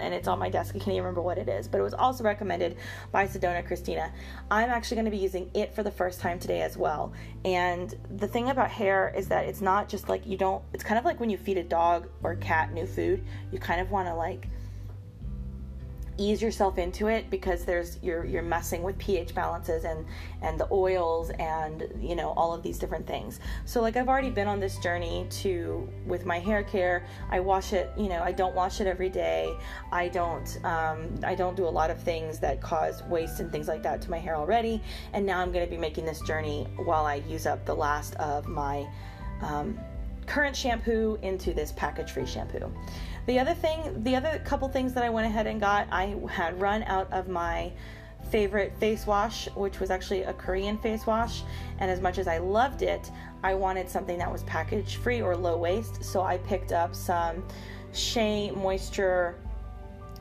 and 0.00 0.14
it's 0.14 0.26
on 0.26 0.38
my 0.38 0.48
desk. 0.48 0.74
I 0.74 0.78
can't 0.78 0.88
even 0.88 1.02
remember 1.02 1.20
what 1.20 1.36
it 1.36 1.50
is, 1.50 1.68
but 1.68 1.78
it 1.78 1.82
was 1.82 1.92
also 1.92 2.24
recommended 2.24 2.78
by 3.12 3.26
Sedona 3.26 3.64
Christina. 3.66 4.10
I'm 4.50 4.70
actually 4.70 4.94
going 4.94 5.04
to 5.04 5.10
be 5.10 5.18
using 5.18 5.50
it 5.52 5.74
for 5.74 5.82
the 5.82 5.90
first 5.90 6.20
time 6.20 6.38
today 6.38 6.62
as 6.62 6.78
well. 6.78 7.12
And 7.44 7.94
the 8.16 8.26
thing 8.26 8.48
about 8.48 8.70
hair 8.70 9.12
is 9.14 9.28
that 9.28 9.44
it's 9.44 9.60
not 9.60 9.86
just 9.86 10.08
like 10.08 10.26
you 10.26 10.38
don't, 10.38 10.64
it's 10.72 10.82
kind 10.82 10.98
of 10.98 11.04
like 11.04 11.20
when 11.20 11.28
you 11.28 11.36
feed 11.36 11.58
a 11.58 11.62
dog 11.62 12.08
or 12.22 12.36
cat 12.36 12.72
new 12.72 12.86
food, 12.86 13.22
you 13.52 13.58
kind 13.58 13.82
of 13.82 13.90
want 13.90 14.08
to 14.08 14.14
like 14.14 14.48
ease 16.18 16.40
yourself 16.40 16.78
into 16.78 17.08
it 17.08 17.28
because 17.30 17.64
there's 17.64 17.98
you're 18.02 18.24
you're 18.24 18.42
messing 18.42 18.82
with 18.82 18.96
pH 18.98 19.34
balances 19.34 19.84
and 19.84 20.06
and 20.42 20.58
the 20.58 20.68
oils 20.70 21.30
and 21.38 21.84
you 22.00 22.14
know 22.14 22.30
all 22.36 22.54
of 22.54 22.62
these 22.62 22.78
different 22.78 23.06
things. 23.06 23.40
So 23.64 23.80
like 23.80 23.96
I've 23.96 24.08
already 24.08 24.30
been 24.30 24.48
on 24.48 24.60
this 24.60 24.78
journey 24.78 25.26
to 25.42 25.88
with 26.06 26.24
my 26.24 26.38
hair 26.38 26.62
care. 26.62 27.06
I 27.30 27.40
wash 27.40 27.72
it, 27.72 27.90
you 27.96 28.08
know, 28.08 28.22
I 28.22 28.32
don't 28.32 28.54
wash 28.54 28.80
it 28.80 28.86
every 28.86 29.10
day. 29.10 29.54
I 29.92 30.08
don't 30.08 30.58
um, 30.64 31.08
I 31.22 31.34
don't 31.34 31.56
do 31.56 31.66
a 31.66 31.74
lot 31.80 31.90
of 31.90 32.00
things 32.00 32.38
that 32.40 32.60
cause 32.60 33.02
waste 33.04 33.40
and 33.40 33.50
things 33.50 33.68
like 33.68 33.82
that 33.82 34.00
to 34.02 34.10
my 34.10 34.18
hair 34.18 34.36
already. 34.36 34.82
And 35.12 35.26
now 35.26 35.40
I'm 35.40 35.52
going 35.52 35.64
to 35.64 35.70
be 35.70 35.78
making 35.78 36.04
this 36.04 36.20
journey 36.22 36.66
while 36.76 37.04
I 37.04 37.16
use 37.16 37.46
up 37.46 37.64
the 37.64 37.74
last 37.74 38.14
of 38.16 38.46
my 38.46 38.86
um, 39.42 39.78
current 40.26 40.56
shampoo 40.56 41.18
into 41.22 41.54
this 41.54 41.72
package 41.72 42.10
free 42.10 42.26
shampoo. 42.26 42.72
The 43.26 43.40
other 43.40 43.54
thing, 43.54 44.02
the 44.04 44.14
other 44.14 44.40
couple 44.44 44.68
things 44.68 44.94
that 44.94 45.02
I 45.02 45.10
went 45.10 45.26
ahead 45.26 45.46
and 45.46 45.60
got, 45.60 45.88
I 45.90 46.16
had 46.30 46.60
run 46.60 46.84
out 46.84 47.12
of 47.12 47.28
my 47.28 47.72
favorite 48.30 48.72
face 48.78 49.06
wash, 49.06 49.48
which 49.54 49.80
was 49.80 49.90
actually 49.90 50.22
a 50.22 50.32
Korean 50.32 50.78
face 50.78 51.06
wash. 51.06 51.42
And 51.78 51.90
as 51.90 52.00
much 52.00 52.18
as 52.18 52.28
I 52.28 52.38
loved 52.38 52.82
it, 52.82 53.10
I 53.42 53.54
wanted 53.54 53.88
something 53.90 54.18
that 54.18 54.30
was 54.30 54.42
package 54.44 54.96
free 54.96 55.20
or 55.22 55.36
low 55.36 55.56
waste. 55.56 56.04
So 56.04 56.22
I 56.22 56.38
picked 56.38 56.72
up 56.72 56.94
some 56.94 57.44
Shea 57.92 58.52
Moisture 58.52 59.36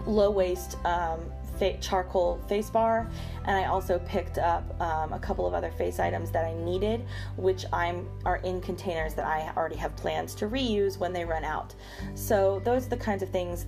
low 0.06 0.32
waste 0.32 0.78
um, 0.86 1.20
fa- 1.58 1.78
charcoal 1.80 2.40
face 2.48 2.70
bar, 2.70 3.10
and 3.46 3.56
I 3.56 3.66
also 3.66 4.00
picked 4.00 4.38
up 4.38 4.64
um, 4.82 5.14
a 5.14 5.20
couple 5.20 5.46
of 5.46 5.54
other 5.54 5.72
face 5.72 6.00
items 6.00 6.32
that 6.32 6.46
I 6.46 6.54
needed, 6.54 7.06
which 7.38 7.66
I'm 7.72 8.08
are 8.26 8.38
in 8.38 8.62
containers 8.62 9.14
that 9.16 9.26
I 9.26 9.52
already 9.56 9.76
have 9.78 9.96
plans 9.96 10.36
to 10.36 10.48
reuse 10.48 10.98
when 10.98 11.14
they 11.14 11.26
run 11.26 11.44
out. 11.44 11.76
So 12.14 12.62
those 12.64 12.88
are 12.88 12.90
the 12.90 12.98
kinds 12.98 13.24
of 13.24 13.30
things 13.30 13.66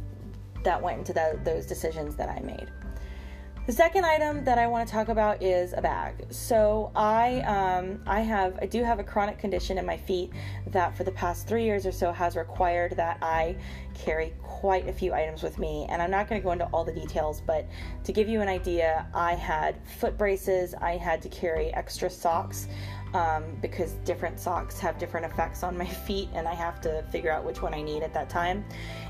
that 0.64 0.82
went 0.82 1.00
into 1.00 1.14
the, 1.14 1.40
those 1.44 1.66
decisions 1.66 2.16
that 2.16 2.30
I 2.30 2.40
made. 2.42 2.68
The 3.68 3.74
second 3.74 4.06
item 4.06 4.46
that 4.46 4.58
I 4.58 4.66
want 4.66 4.88
to 4.88 4.94
talk 4.94 5.10
about 5.10 5.44
is 5.44 5.74
a 5.76 5.82
bag. 5.82 6.26
So 6.30 6.90
I 6.96 7.42
um, 7.42 8.02
I 8.08 8.22
have 8.22 8.58
I 8.62 8.66
do 8.66 8.82
have 8.82 9.00
a 9.00 9.04
chronic 9.04 9.40
condition 9.40 9.78
in 9.78 9.86
my 9.86 9.98
feet 9.98 10.32
that 10.68 10.96
for 10.96 11.04
the 11.04 11.12
past 11.12 11.50
three 11.50 11.66
years 11.66 11.86
or 11.86 11.92
so 11.92 12.14
has 12.14 12.38
required 12.38 12.96
that 12.96 13.18
I 13.22 13.58
carry 13.94 14.34
quite 14.42 14.88
a 14.88 14.94
few 14.94 15.14
items 15.14 15.44
with 15.44 15.60
me. 15.60 15.86
And 15.90 16.02
I'm 16.02 16.10
not 16.10 16.30
going 16.30 16.40
to 16.40 16.46
go 16.46 16.54
into 16.54 16.64
all 16.68 16.86
the 16.86 16.94
details, 16.94 17.42
but 17.42 17.68
to 18.06 18.14
give 18.14 18.30
you 18.30 18.40
an 18.40 18.48
idea, 18.48 19.06
I 19.14 19.36
had 19.36 19.86
foot 19.86 20.18
braces. 20.18 20.74
I 20.76 20.96
had 20.96 21.22
to 21.24 21.28
carry 21.28 21.74
extra 21.74 22.10
socks 22.10 22.70
um, 23.14 23.44
because 23.62 23.94
different 24.06 24.40
socks 24.40 24.80
have 24.80 24.98
different 24.98 25.26
effects 25.26 25.64
on 25.64 25.78
my 25.78 25.86
feet, 26.08 26.30
and 26.34 26.48
I 26.48 26.54
have 26.54 26.82
to 26.82 27.04
figure 27.12 27.32
out 27.32 27.46
which 27.46 27.62
one 27.62 27.74
I 27.74 27.82
need 27.82 28.04
at 28.04 28.14
that 28.14 28.30
time. 28.30 28.66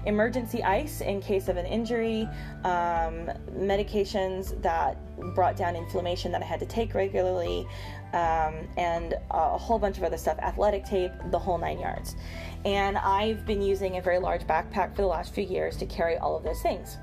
Emergency 0.05 0.63
ice 0.63 1.01
in 1.01 1.21
case 1.21 1.47
of 1.47 1.57
an 1.57 1.65
injury, 1.65 2.23
um, 2.63 3.29
medications 3.51 4.61
that 4.61 4.97
brought 5.33 5.55
down 5.55 5.75
inflammation 5.75 6.31
that 6.31 6.41
I 6.41 6.45
had 6.45 6.59
to 6.59 6.65
take 6.65 6.93
regularly, 6.93 7.67
um, 8.13 8.67
and 8.77 9.15
a 9.31 9.57
whole 9.57 9.79
bunch 9.79 9.97
of 9.97 10.03
other 10.03 10.17
stuff 10.17 10.37
athletic 10.39 10.85
tape, 10.85 11.11
the 11.31 11.39
whole 11.39 11.57
nine 11.57 11.79
yards. 11.79 12.15
And 12.65 12.97
I've 12.97 13.45
been 13.45 13.61
using 13.61 13.97
a 13.97 14.01
very 14.01 14.19
large 14.19 14.41
backpack 14.41 14.95
for 14.95 15.01
the 15.01 15.07
last 15.07 15.33
few 15.33 15.43
years 15.43 15.77
to 15.77 15.85
carry 15.85 16.17
all 16.17 16.35
of 16.35 16.43
those 16.43 16.61
things. 16.61 16.97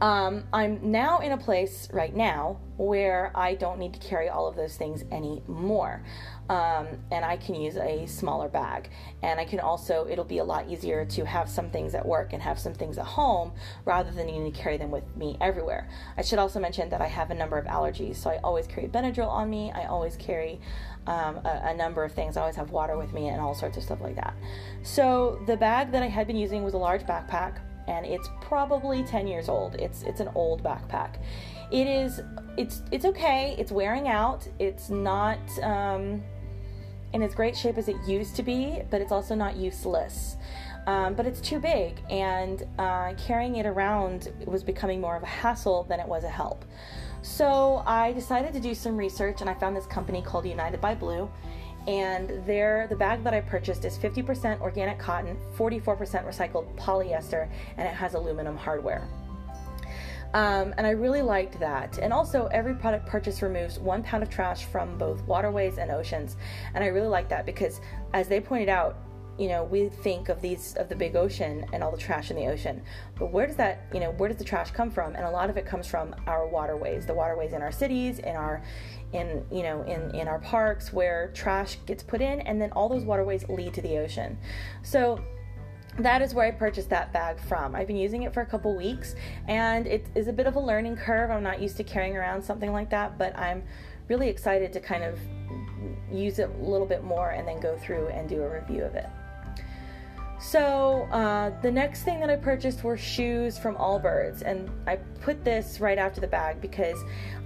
Um, 0.00 0.44
I'm 0.52 0.92
now 0.92 1.18
in 1.18 1.32
a 1.32 1.36
place 1.36 1.88
right 1.92 2.14
now 2.14 2.60
where 2.76 3.32
I 3.34 3.54
don't 3.54 3.80
need 3.80 3.94
to 3.94 3.98
carry 3.98 4.28
all 4.28 4.46
of 4.46 4.54
those 4.54 4.76
things 4.76 5.04
anymore. 5.10 6.04
Um, 6.48 6.86
and 7.10 7.24
I 7.24 7.36
can 7.36 7.56
use 7.56 7.76
a 7.76 8.06
smaller 8.06 8.48
bag. 8.48 8.90
And 9.22 9.40
I 9.40 9.44
can 9.44 9.58
also, 9.58 10.06
it'll 10.08 10.24
be 10.24 10.38
a 10.38 10.44
lot 10.44 10.68
easier 10.68 11.04
to 11.04 11.26
have 11.26 11.48
some 11.48 11.70
things 11.70 11.94
at 11.94 12.06
work 12.06 12.32
and 12.32 12.40
have 12.40 12.58
some 12.58 12.72
things 12.72 12.96
at 12.96 13.04
home 13.04 13.52
rather 13.84 14.12
than 14.12 14.28
needing 14.28 14.50
to 14.50 14.56
carry 14.56 14.78
them 14.78 14.92
with 14.92 15.04
me 15.16 15.36
everywhere. 15.40 15.88
I 16.16 16.22
should 16.22 16.38
also 16.38 16.60
mention 16.60 16.88
that 16.90 17.02
I 17.02 17.08
have 17.08 17.30
a 17.32 17.34
number 17.34 17.58
of 17.58 17.66
allergies, 17.66 18.16
so 18.16 18.30
I 18.30 18.38
always 18.38 18.68
carry 18.68 18.86
Benadryl 18.86 19.28
on 19.28 19.50
me. 19.50 19.72
I 19.72 19.86
always 19.86 20.16
carry 20.16 20.60
um, 21.08 21.38
a, 21.38 21.62
a, 21.64 21.74
number 21.74 22.04
of 22.04 22.12
things. 22.12 22.36
I 22.36 22.42
always 22.42 22.56
have 22.56 22.70
water 22.70 22.96
with 22.96 23.12
me 23.12 23.28
and 23.28 23.40
all 23.40 23.54
sorts 23.54 23.76
of 23.76 23.82
stuff 23.82 24.00
like 24.00 24.14
that. 24.16 24.34
So 24.82 25.42
the 25.46 25.56
bag 25.56 25.90
that 25.92 26.02
I 26.02 26.08
had 26.08 26.26
been 26.26 26.36
using 26.36 26.62
was 26.62 26.74
a 26.74 26.78
large 26.78 27.02
backpack 27.02 27.60
and 27.88 28.06
it's 28.06 28.28
probably 28.40 29.02
10 29.02 29.26
years 29.26 29.48
old. 29.48 29.74
It's 29.76 30.02
it's 30.02 30.20
an 30.20 30.28
old 30.34 30.62
backpack. 30.62 31.16
It 31.72 31.86
is 31.86 32.20
it's 32.56 32.82
it's 32.92 33.04
okay. 33.04 33.56
It's 33.58 33.72
wearing 33.72 34.08
out. 34.08 34.46
It's 34.58 34.90
not 34.90 35.38
um, 35.62 36.22
in 37.12 37.22
as 37.22 37.34
great 37.34 37.56
shape 37.56 37.78
as 37.78 37.88
it 37.88 37.96
used 38.06 38.36
to 38.36 38.42
be, 38.42 38.82
but 38.90 39.00
it's 39.00 39.12
also 39.12 39.34
not 39.34 39.56
useless. 39.56 40.36
Um, 40.86 41.14
but 41.14 41.26
it's 41.26 41.42
too 41.42 41.58
big, 41.58 42.00
and 42.08 42.66
uh, 42.78 43.12
carrying 43.18 43.56
it 43.56 43.66
around 43.66 44.32
was 44.46 44.62
becoming 44.62 45.02
more 45.02 45.16
of 45.16 45.22
a 45.22 45.26
hassle 45.26 45.84
than 45.84 46.00
it 46.00 46.08
was 46.08 46.24
a 46.24 46.30
help. 46.30 46.64
So 47.20 47.82
I 47.84 48.12
decided 48.12 48.54
to 48.54 48.60
do 48.60 48.74
some 48.74 48.96
research, 48.96 49.42
and 49.42 49.50
I 49.50 49.54
found 49.54 49.76
this 49.76 49.84
company 49.84 50.22
called 50.22 50.46
United 50.46 50.80
by 50.80 50.94
Blue 50.94 51.28
and 51.88 52.44
there 52.44 52.86
the 52.90 52.94
bag 52.94 53.24
that 53.24 53.32
I 53.32 53.40
purchased 53.40 53.86
is 53.86 53.96
50% 53.96 54.60
organic 54.60 54.98
cotton, 54.98 55.38
44% 55.56 55.86
recycled 55.96 56.76
polyester, 56.76 57.48
and 57.78 57.88
it 57.88 57.94
has 57.94 58.12
aluminum 58.12 58.58
hardware. 58.58 59.08
Um, 60.34 60.74
and 60.76 60.86
I 60.86 60.90
really 60.90 61.22
liked 61.22 61.58
that. 61.60 61.96
And 61.96 62.12
also, 62.12 62.46
every 62.48 62.74
product 62.74 63.06
purchase 63.06 63.40
removes 63.40 63.78
one 63.78 64.02
pound 64.02 64.22
of 64.22 64.28
trash 64.28 64.66
from 64.66 64.98
both 64.98 65.22
waterways 65.22 65.78
and 65.78 65.90
oceans. 65.90 66.36
And 66.74 66.84
I 66.84 66.88
really 66.88 67.08
like 67.08 67.30
that 67.30 67.46
because, 67.46 67.80
as 68.12 68.28
they 68.28 68.38
pointed 68.38 68.68
out, 68.68 68.98
you 69.38 69.48
know, 69.48 69.64
we 69.64 69.88
think 69.88 70.28
of 70.28 70.42
these 70.42 70.74
of 70.76 70.88
the 70.88 70.96
big 70.96 71.16
ocean 71.16 71.64
and 71.72 71.82
all 71.82 71.92
the 71.92 71.96
trash 71.96 72.30
in 72.30 72.36
the 72.36 72.46
ocean, 72.48 72.82
but 73.18 73.32
where 73.32 73.46
does 73.46 73.56
that, 73.56 73.86
you 73.94 74.00
know, 74.00 74.10
where 74.12 74.28
does 74.28 74.36
the 74.36 74.44
trash 74.44 74.72
come 74.72 74.90
from? 74.90 75.14
And 75.14 75.24
a 75.24 75.30
lot 75.30 75.48
of 75.48 75.56
it 75.56 75.64
comes 75.64 75.86
from 75.86 76.14
our 76.26 76.46
waterways, 76.46 77.06
the 77.06 77.14
waterways 77.14 77.52
in 77.52 77.62
our 77.62 77.70
cities, 77.70 78.18
in 78.18 78.34
our 78.34 78.62
in 79.12 79.44
you 79.50 79.62
know 79.62 79.82
in 79.82 80.14
in 80.14 80.28
our 80.28 80.38
parks 80.38 80.92
where 80.92 81.30
trash 81.34 81.78
gets 81.86 82.02
put 82.02 82.20
in 82.20 82.40
and 82.40 82.60
then 82.60 82.70
all 82.72 82.88
those 82.88 83.04
mm. 83.04 83.06
waterways 83.06 83.48
lead 83.48 83.72
to 83.72 83.80
the 83.80 83.96
ocean 83.98 84.38
so 84.82 85.18
that 85.98 86.22
is 86.22 86.32
where 86.32 86.46
I 86.46 86.52
purchased 86.52 86.90
that 86.90 87.12
bag 87.12 87.40
from. 87.40 87.74
I've 87.74 87.88
been 87.88 87.96
using 87.96 88.22
it 88.22 88.32
for 88.32 88.40
a 88.40 88.46
couple 88.46 88.76
weeks 88.76 89.16
and 89.48 89.84
it 89.86 90.06
is 90.14 90.28
a 90.28 90.32
bit 90.32 90.46
of 90.46 90.54
a 90.54 90.60
learning 90.60 90.96
curve. 90.96 91.30
I'm 91.30 91.42
not 91.42 91.60
used 91.60 91.76
to 91.78 91.82
carrying 91.84 92.16
around 92.16 92.40
something 92.40 92.72
like 92.72 92.88
that, 92.90 93.18
but 93.18 93.36
I'm 93.36 93.64
really 94.06 94.28
excited 94.28 94.72
to 94.74 94.80
kind 94.80 95.02
of 95.02 95.18
use 96.12 96.38
it 96.38 96.50
a 96.50 96.62
little 96.62 96.86
bit 96.86 97.02
more 97.02 97.30
and 97.30 97.46
then 97.48 97.60
go 97.60 97.76
through 97.78 98.08
and 98.08 98.28
do 98.28 98.42
a 98.42 98.48
review 98.48 98.84
of 98.84 98.94
it. 98.94 99.08
So, 100.40 101.08
uh, 101.10 101.50
the 101.62 101.70
next 101.70 102.04
thing 102.04 102.20
that 102.20 102.30
I 102.30 102.36
purchased 102.36 102.84
were 102.84 102.96
shoes 102.96 103.58
from 103.58 103.74
Allbirds, 103.74 104.42
and 104.42 104.70
I 104.86 104.96
put 105.20 105.44
this 105.44 105.80
right 105.80 105.98
after 105.98 106.20
the 106.20 106.28
bag 106.28 106.60
because 106.60 107.02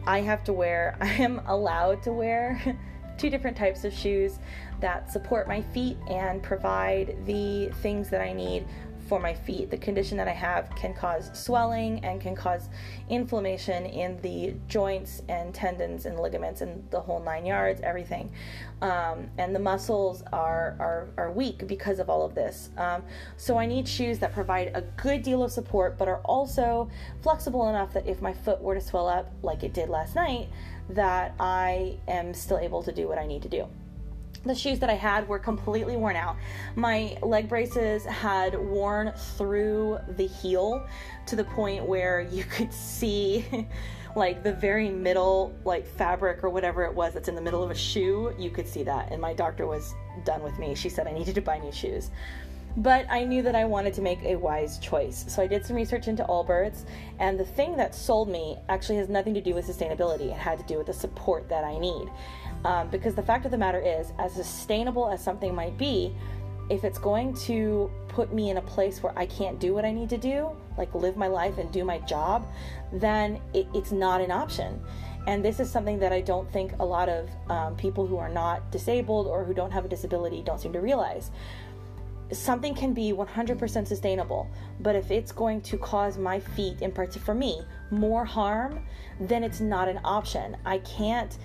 I 0.06 0.20
have 0.20 0.44
to 0.44 0.52
wear, 0.52 0.98
I 1.00 1.08
am 1.14 1.40
allowed 1.46 2.02
to 2.02 2.12
wear 2.12 2.78
two 3.18 3.30
different 3.30 3.56
types 3.56 3.84
of 3.84 3.94
shoes 3.94 4.38
that 4.80 5.10
support 5.10 5.48
my 5.48 5.62
feet 5.62 5.96
and 6.10 6.42
provide 6.42 7.16
the 7.24 7.70
things 7.80 8.10
that 8.10 8.20
I 8.20 8.32
need 8.32 8.66
for 9.12 9.20
my 9.20 9.34
feet. 9.34 9.70
The 9.70 9.76
condition 9.76 10.16
that 10.16 10.26
I 10.26 10.32
have 10.32 10.74
can 10.74 10.94
cause 10.94 11.30
swelling 11.34 12.02
and 12.02 12.18
can 12.18 12.34
cause 12.34 12.70
inflammation 13.10 13.84
in 13.84 14.18
the 14.22 14.54
joints 14.68 15.20
and 15.28 15.54
tendons 15.54 16.06
and 16.06 16.18
ligaments 16.18 16.62
and 16.62 16.82
the 16.90 16.98
whole 16.98 17.20
nine 17.20 17.44
yards, 17.44 17.82
everything. 17.82 18.32
Um, 18.80 19.28
and 19.36 19.54
the 19.54 19.58
muscles 19.58 20.22
are, 20.32 20.76
are, 20.80 21.08
are 21.18 21.30
weak 21.30 21.66
because 21.66 21.98
of 21.98 22.08
all 22.08 22.24
of 22.24 22.34
this. 22.34 22.70
Um, 22.78 23.02
so 23.36 23.58
I 23.58 23.66
need 23.66 23.86
shoes 23.86 24.18
that 24.20 24.32
provide 24.32 24.70
a 24.74 24.80
good 24.80 25.22
deal 25.22 25.42
of 25.42 25.52
support 25.52 25.98
but 25.98 26.08
are 26.08 26.22
also 26.24 26.88
flexible 27.20 27.68
enough 27.68 27.92
that 27.92 28.06
if 28.06 28.22
my 28.22 28.32
foot 28.32 28.62
were 28.62 28.76
to 28.76 28.80
swell 28.80 29.08
up 29.08 29.30
like 29.42 29.62
it 29.62 29.74
did 29.74 29.90
last 29.90 30.14
night, 30.14 30.48
that 30.88 31.34
I 31.38 31.98
am 32.08 32.32
still 32.32 32.56
able 32.56 32.82
to 32.82 32.92
do 32.92 33.08
what 33.08 33.18
I 33.18 33.26
need 33.26 33.42
to 33.42 33.50
do 33.50 33.68
the 34.44 34.54
shoes 34.54 34.78
that 34.80 34.90
I 34.90 34.94
had 34.94 35.28
were 35.28 35.38
completely 35.38 35.96
worn 35.96 36.16
out. 36.16 36.36
My 36.74 37.16
leg 37.22 37.48
braces 37.48 38.04
had 38.04 38.58
worn 38.58 39.12
through 39.36 39.98
the 40.16 40.26
heel 40.26 40.86
to 41.26 41.36
the 41.36 41.44
point 41.44 41.84
where 41.86 42.22
you 42.22 42.44
could 42.44 42.72
see 42.72 43.68
like 44.16 44.42
the 44.42 44.52
very 44.52 44.90
middle 44.90 45.54
like 45.64 45.86
fabric 45.86 46.42
or 46.44 46.50
whatever 46.50 46.84
it 46.84 46.94
was 46.94 47.14
that's 47.14 47.28
in 47.28 47.34
the 47.34 47.40
middle 47.40 47.62
of 47.62 47.70
a 47.70 47.74
shoe. 47.74 48.34
You 48.38 48.50
could 48.50 48.66
see 48.66 48.82
that 48.82 49.12
and 49.12 49.20
my 49.20 49.32
doctor 49.32 49.66
was 49.66 49.94
done 50.24 50.42
with 50.42 50.58
me. 50.58 50.74
She 50.74 50.88
said 50.88 51.06
I 51.06 51.12
needed 51.12 51.34
to 51.36 51.42
buy 51.42 51.58
new 51.58 51.72
shoes. 51.72 52.10
But 52.76 53.06
I 53.10 53.24
knew 53.24 53.42
that 53.42 53.54
I 53.54 53.66
wanted 53.66 53.92
to 53.94 54.02
make 54.02 54.22
a 54.22 54.34
wise 54.36 54.78
choice. 54.78 55.26
So 55.28 55.42
I 55.42 55.46
did 55.46 55.64
some 55.66 55.76
research 55.76 56.08
into 56.08 56.24
Allbirds, 56.24 56.84
and 57.18 57.38
the 57.38 57.44
thing 57.44 57.76
that 57.76 57.94
sold 57.94 58.30
me 58.30 58.56
actually 58.70 58.96
has 58.96 59.10
nothing 59.10 59.34
to 59.34 59.42
do 59.42 59.54
with 59.54 59.66
sustainability. 59.66 60.30
It 60.30 60.38
had 60.38 60.58
to 60.58 60.64
do 60.64 60.78
with 60.78 60.86
the 60.86 60.92
support 60.94 61.50
that 61.50 61.64
I 61.64 61.78
need. 61.78 62.08
Um, 62.64 62.88
because 62.88 63.14
the 63.14 63.22
fact 63.22 63.44
of 63.44 63.50
the 63.50 63.58
matter 63.58 63.80
is, 63.80 64.12
as 64.18 64.32
sustainable 64.32 65.08
as 65.08 65.22
something 65.22 65.54
might 65.54 65.76
be, 65.76 66.14
if 66.70 66.84
it's 66.84 66.98
going 66.98 67.34
to 67.34 67.90
put 68.08 68.32
me 68.32 68.50
in 68.50 68.56
a 68.56 68.62
place 68.62 69.02
where 69.02 69.16
I 69.18 69.26
can't 69.26 69.58
do 69.58 69.74
what 69.74 69.84
I 69.84 69.92
need 69.92 70.08
to 70.10 70.18
do, 70.18 70.50
like 70.78 70.94
live 70.94 71.16
my 71.16 71.26
life 71.26 71.58
and 71.58 71.70
do 71.72 71.84
my 71.84 71.98
job, 71.98 72.46
then 72.92 73.40
it, 73.52 73.66
it's 73.74 73.92
not 73.92 74.20
an 74.20 74.30
option. 74.30 74.80
And 75.26 75.44
this 75.44 75.60
is 75.60 75.70
something 75.70 75.98
that 76.00 76.12
I 76.12 76.20
don't 76.20 76.50
think 76.52 76.72
a 76.80 76.84
lot 76.84 77.08
of 77.08 77.28
um, 77.48 77.76
people 77.76 78.06
who 78.06 78.16
are 78.16 78.28
not 78.28 78.70
disabled 78.70 79.26
or 79.26 79.44
who 79.44 79.54
don't 79.54 79.70
have 79.70 79.84
a 79.84 79.88
disability 79.88 80.42
don't 80.42 80.60
seem 80.60 80.72
to 80.72 80.80
realize. 80.80 81.30
Something 82.32 82.74
can 82.74 82.94
be 82.94 83.12
100% 83.12 83.86
sustainable, 83.86 84.48
but 84.80 84.96
if 84.96 85.10
it's 85.10 85.32
going 85.32 85.60
to 85.62 85.76
cause 85.76 86.16
my 86.16 86.40
feet, 86.40 86.80
in 86.80 86.90
particular 86.90 87.24
for 87.24 87.34
me, 87.34 87.60
more 87.90 88.24
harm, 88.24 88.84
then 89.20 89.44
it's 89.44 89.60
not 89.60 89.88
an 89.88 90.00
option. 90.02 90.56
I 90.64 90.78
can't 90.78 91.36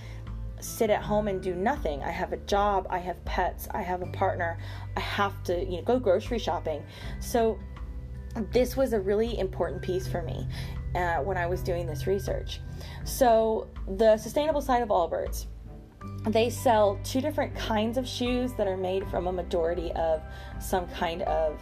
sit 0.60 0.90
at 0.90 1.02
home 1.02 1.28
and 1.28 1.42
do 1.42 1.54
nothing. 1.54 2.04
I 2.04 2.12
have 2.12 2.34
a 2.34 2.38
job, 2.38 2.88
I 2.90 3.00
have 3.00 3.24
pets, 3.26 3.68
I 3.72 3.82
have 3.82 4.02
a 4.02 4.08
partner, 4.08 4.58
I 4.96 5.00
have 5.00 5.44
to, 5.44 5.64
you 5.64 5.78
know, 5.78 5.84
go 5.84 6.00
grocery 6.00 6.40
shopping. 6.40 6.84
So 7.20 7.60
this 8.52 8.76
was 8.76 8.94
a 8.94 9.00
really 9.00 9.38
important 9.40 9.82
piece 9.82 10.08
for 10.08 10.22
me 10.22 10.48
uh, 10.96 11.18
when 11.18 11.38
I 11.38 11.46
was 11.46 11.62
doing 11.62 11.86
this 11.86 12.08
research. 12.08 12.62
So 13.04 13.68
the 13.98 14.18
sustainable 14.18 14.62
side 14.62 14.82
of 14.82 14.90
Allbirds, 14.90 15.46
they 16.28 16.50
sell 16.50 17.00
two 17.04 17.22
different 17.22 17.56
kinds 17.56 17.98
of 17.98 18.08
shoes 18.08 18.54
that 18.54 18.68
are 18.68 18.78
made 18.78 19.08
from 19.08 19.28
a 19.28 19.32
majority 19.32 19.92
of 19.94 20.22
some 20.60 20.88
kind 20.88 21.22
of 21.24 21.62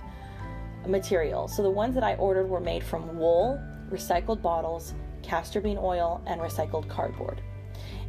material. 0.88 1.48
So 1.48 1.64
the 1.64 1.70
ones 1.70 1.96
that 1.96 2.04
I 2.04 2.16
ordered 2.16 2.48
were 2.48 2.60
made 2.60 2.84
from 2.84 3.18
wool, 3.18 3.60
recycled 3.90 4.42
bottles, 4.42 4.94
castor 5.24 5.62
bean 5.62 5.78
oil, 5.80 6.22
and 6.28 6.40
recycled 6.40 6.88
cardboard 6.88 7.42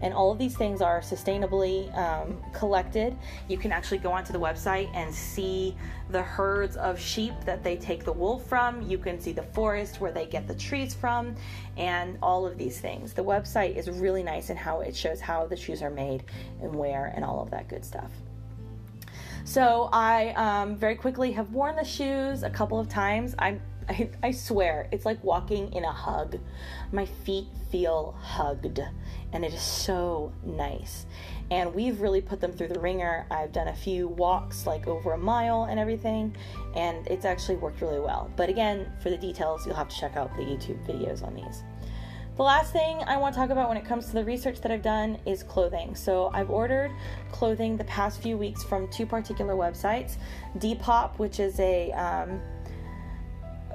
and 0.03 0.13
all 0.15 0.31
of 0.31 0.39
these 0.39 0.57
things 0.57 0.81
are 0.81 1.01
sustainably 1.01 1.97
um, 1.97 2.43
collected. 2.53 3.17
You 3.49 3.59
can 3.59 3.73
actually 3.73 3.99
go 3.99 4.13
onto 4.13 4.33
the 4.33 4.41
website 4.41 4.91
and 4.95 5.15
see 5.15 5.77
the 6.11 6.23
herds 6.23 6.77
of 6.77 6.99
sheep 6.99 7.35
that 7.45 7.63
they 7.65 7.77
take 7.77 8.05
the 8.05 8.13
wool 8.13 8.39
from. 8.39 8.83
You 8.83 8.99
can 8.99 9.21
see 9.21 9.33
the 9.33 9.43
forest 9.43 10.01
where 10.01 10.13
they 10.13 10.27
get 10.27 10.47
the 10.47 10.55
trees 10.55 10.95
from, 10.95 11.35
and 11.77 12.19
all 12.23 12.47
of 12.47 12.57
these 12.57 12.81
things. 12.81 13.13
The 13.13 13.25
website 13.25 13.77
is 13.77 13.91
really 13.91 14.23
nice 14.23 14.51
in 14.51 14.57
how 14.57 14.81
it 14.81 14.95
shows 14.95 15.21
how 15.21 15.47
the 15.47 15.57
shoes 15.57 15.83
are 15.83 15.91
made 15.91 16.25
and 16.63 16.75
where 16.75 17.13
and 17.15 17.25
all 17.25 17.43
of 17.43 17.51
that 17.51 17.69
good 17.69 17.85
stuff. 17.85 18.11
So 19.45 19.89
I 19.93 20.31
um, 20.31 20.75
very 20.75 20.97
quickly 20.97 21.31
have 21.33 21.53
worn 21.53 21.77
the 21.77 21.85
shoes 21.85 22.43
a 22.43 22.51
couple 22.51 22.81
of 22.81 22.89
times. 22.89 23.37
I'm 23.39 23.61
I, 23.89 24.11
I 24.23 24.31
swear, 24.33 24.89
it's 24.91 25.05
like 25.05 25.23
walking 25.23 25.73
in 25.73 25.85
a 25.85 25.93
hug. 25.93 26.39
My 26.93 27.07
feet 27.07 27.47
feel 27.71 28.17
hugged, 28.21 28.81
and 29.33 29.45
it 29.45 29.55
is 29.55 29.63
so 29.63 30.33
nice. 30.45 31.07
And 31.51 31.75
we've 31.75 32.01
really 32.01 32.21
put 32.21 32.41
them 32.41 32.53
through 32.53 32.69
the 32.69 32.81
ringer. 32.81 33.27
I've 33.31 33.53
done 33.53 33.69
a 33.69 33.75
few 33.75 34.09
walks, 34.09 34.67
like 34.67 34.89
over 34.89 35.13
a 35.13 35.19
mile 35.19 35.65
and 35.65 35.79
everything, 35.79 36.37
and 36.75 37.07
it's 37.07 37.25
actually 37.25 37.57
worked 37.57 37.81
really 37.81 38.01
well. 38.01 38.31
But 38.37 38.49
again, 38.49 38.93
for 39.01 39.11
the 39.11 39.17
details, 39.17 39.65
you'll 39.65 39.77
have 39.77 39.89
to 39.89 39.97
check 39.97 40.17
out 40.17 40.35
the 40.37 40.43
YouTube 40.43 40.85
videos 40.87 41.23
on 41.25 41.35
these. 41.35 41.63
The 42.37 42.43
last 42.43 42.71
thing 42.71 42.99
I 43.07 43.17
want 43.17 43.35
to 43.35 43.41
talk 43.41 43.49
about 43.49 43.69
when 43.69 43.79
it 43.79 43.87
comes 43.87 44.09
to 44.09 44.13
the 44.13 44.25
research 44.25 44.61
that 44.61 44.71
I've 44.71 44.83
done 44.83 45.19
is 45.25 45.43
clothing. 45.43 45.95
So 45.95 46.31
I've 46.35 46.51
ordered 46.51 46.91
clothing 47.33 47.79
the 47.79 47.85
past 47.85 48.21
few 48.21 48.37
weeks 48.37 48.63
from 48.63 48.89
two 48.89 49.07
particular 49.07 49.55
websites 49.55 50.17
Depop, 50.59 51.19
which 51.19 51.41
is 51.41 51.59
a 51.61 51.93
um, 51.93 52.43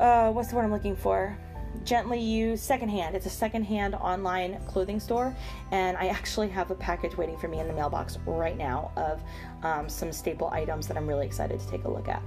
uh, 0.02 0.32
what's 0.32 0.50
the 0.50 0.56
word 0.56 0.66
I'm 0.66 0.72
looking 0.72 0.96
for? 0.96 1.38
Gently 1.86 2.20
used 2.20 2.64
secondhand. 2.64 3.16
It's 3.16 3.28
a 3.28 3.30
secondhand 3.30 3.96
online 3.96 4.60
clothing 4.68 5.00
store, 5.00 5.34
and 5.72 5.96
I 5.96 6.08
actually 6.08 6.50
have 6.50 6.70
a 6.72 6.76
package 6.76 7.16
waiting 7.16 7.38
for 7.38 7.48
me 7.48 7.60
in 7.60 7.68
the 7.68 7.74
mailbox 7.74 8.18
right 8.26 8.58
now 8.58 8.92
of 8.98 9.24
um, 9.64 9.88
some 9.88 10.12
staple 10.12 10.50
items 10.50 10.88
that 10.88 10.98
I'm 10.98 11.08
really 11.08 11.26
excited 11.26 11.60
to 11.60 11.70
take 11.70 11.86
a 11.86 11.90
look 11.90 12.10
at. 12.10 12.22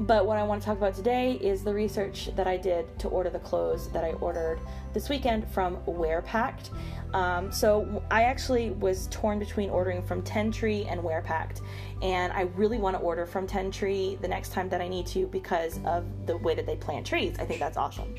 But 0.00 0.26
what 0.26 0.38
I 0.38 0.44
want 0.44 0.62
to 0.62 0.66
talk 0.66 0.78
about 0.78 0.94
today 0.94 1.32
is 1.32 1.64
the 1.64 1.74
research 1.74 2.30
that 2.36 2.46
I 2.46 2.56
did 2.56 2.98
to 3.00 3.08
order 3.08 3.30
the 3.30 3.40
clothes 3.40 3.90
that 3.90 4.04
I 4.04 4.12
ordered 4.12 4.60
this 4.92 5.08
weekend 5.08 5.48
from 5.48 5.78
WearPact. 5.86 6.70
Um, 7.14 7.50
so 7.50 8.02
I 8.08 8.22
actually 8.22 8.70
was 8.70 9.08
torn 9.10 9.40
between 9.40 9.70
ordering 9.70 10.02
from 10.02 10.22
Tentree 10.22 10.90
and 10.90 11.00
WearPact, 11.00 11.62
and 12.00 12.32
I 12.32 12.42
really 12.42 12.78
want 12.78 12.96
to 12.96 13.02
order 13.02 13.26
from 13.26 13.46
Tentree 13.48 14.20
the 14.20 14.28
next 14.28 14.52
time 14.52 14.68
that 14.68 14.80
I 14.80 14.86
need 14.86 15.06
to 15.08 15.26
because 15.26 15.80
of 15.84 16.04
the 16.26 16.36
way 16.36 16.54
that 16.54 16.66
they 16.66 16.76
plant 16.76 17.04
trees. 17.04 17.36
I 17.40 17.44
think 17.44 17.58
that's 17.58 17.76
awesome. 17.76 18.14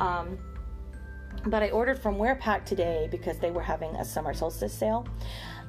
Um, 0.00 0.38
but 1.46 1.62
I 1.62 1.70
ordered 1.70 2.00
from 2.00 2.16
WearPact 2.16 2.64
today 2.64 3.06
because 3.12 3.38
they 3.38 3.52
were 3.52 3.62
having 3.62 3.94
a 3.94 4.04
summer 4.04 4.34
solstice 4.34 4.74
sale, 4.74 5.06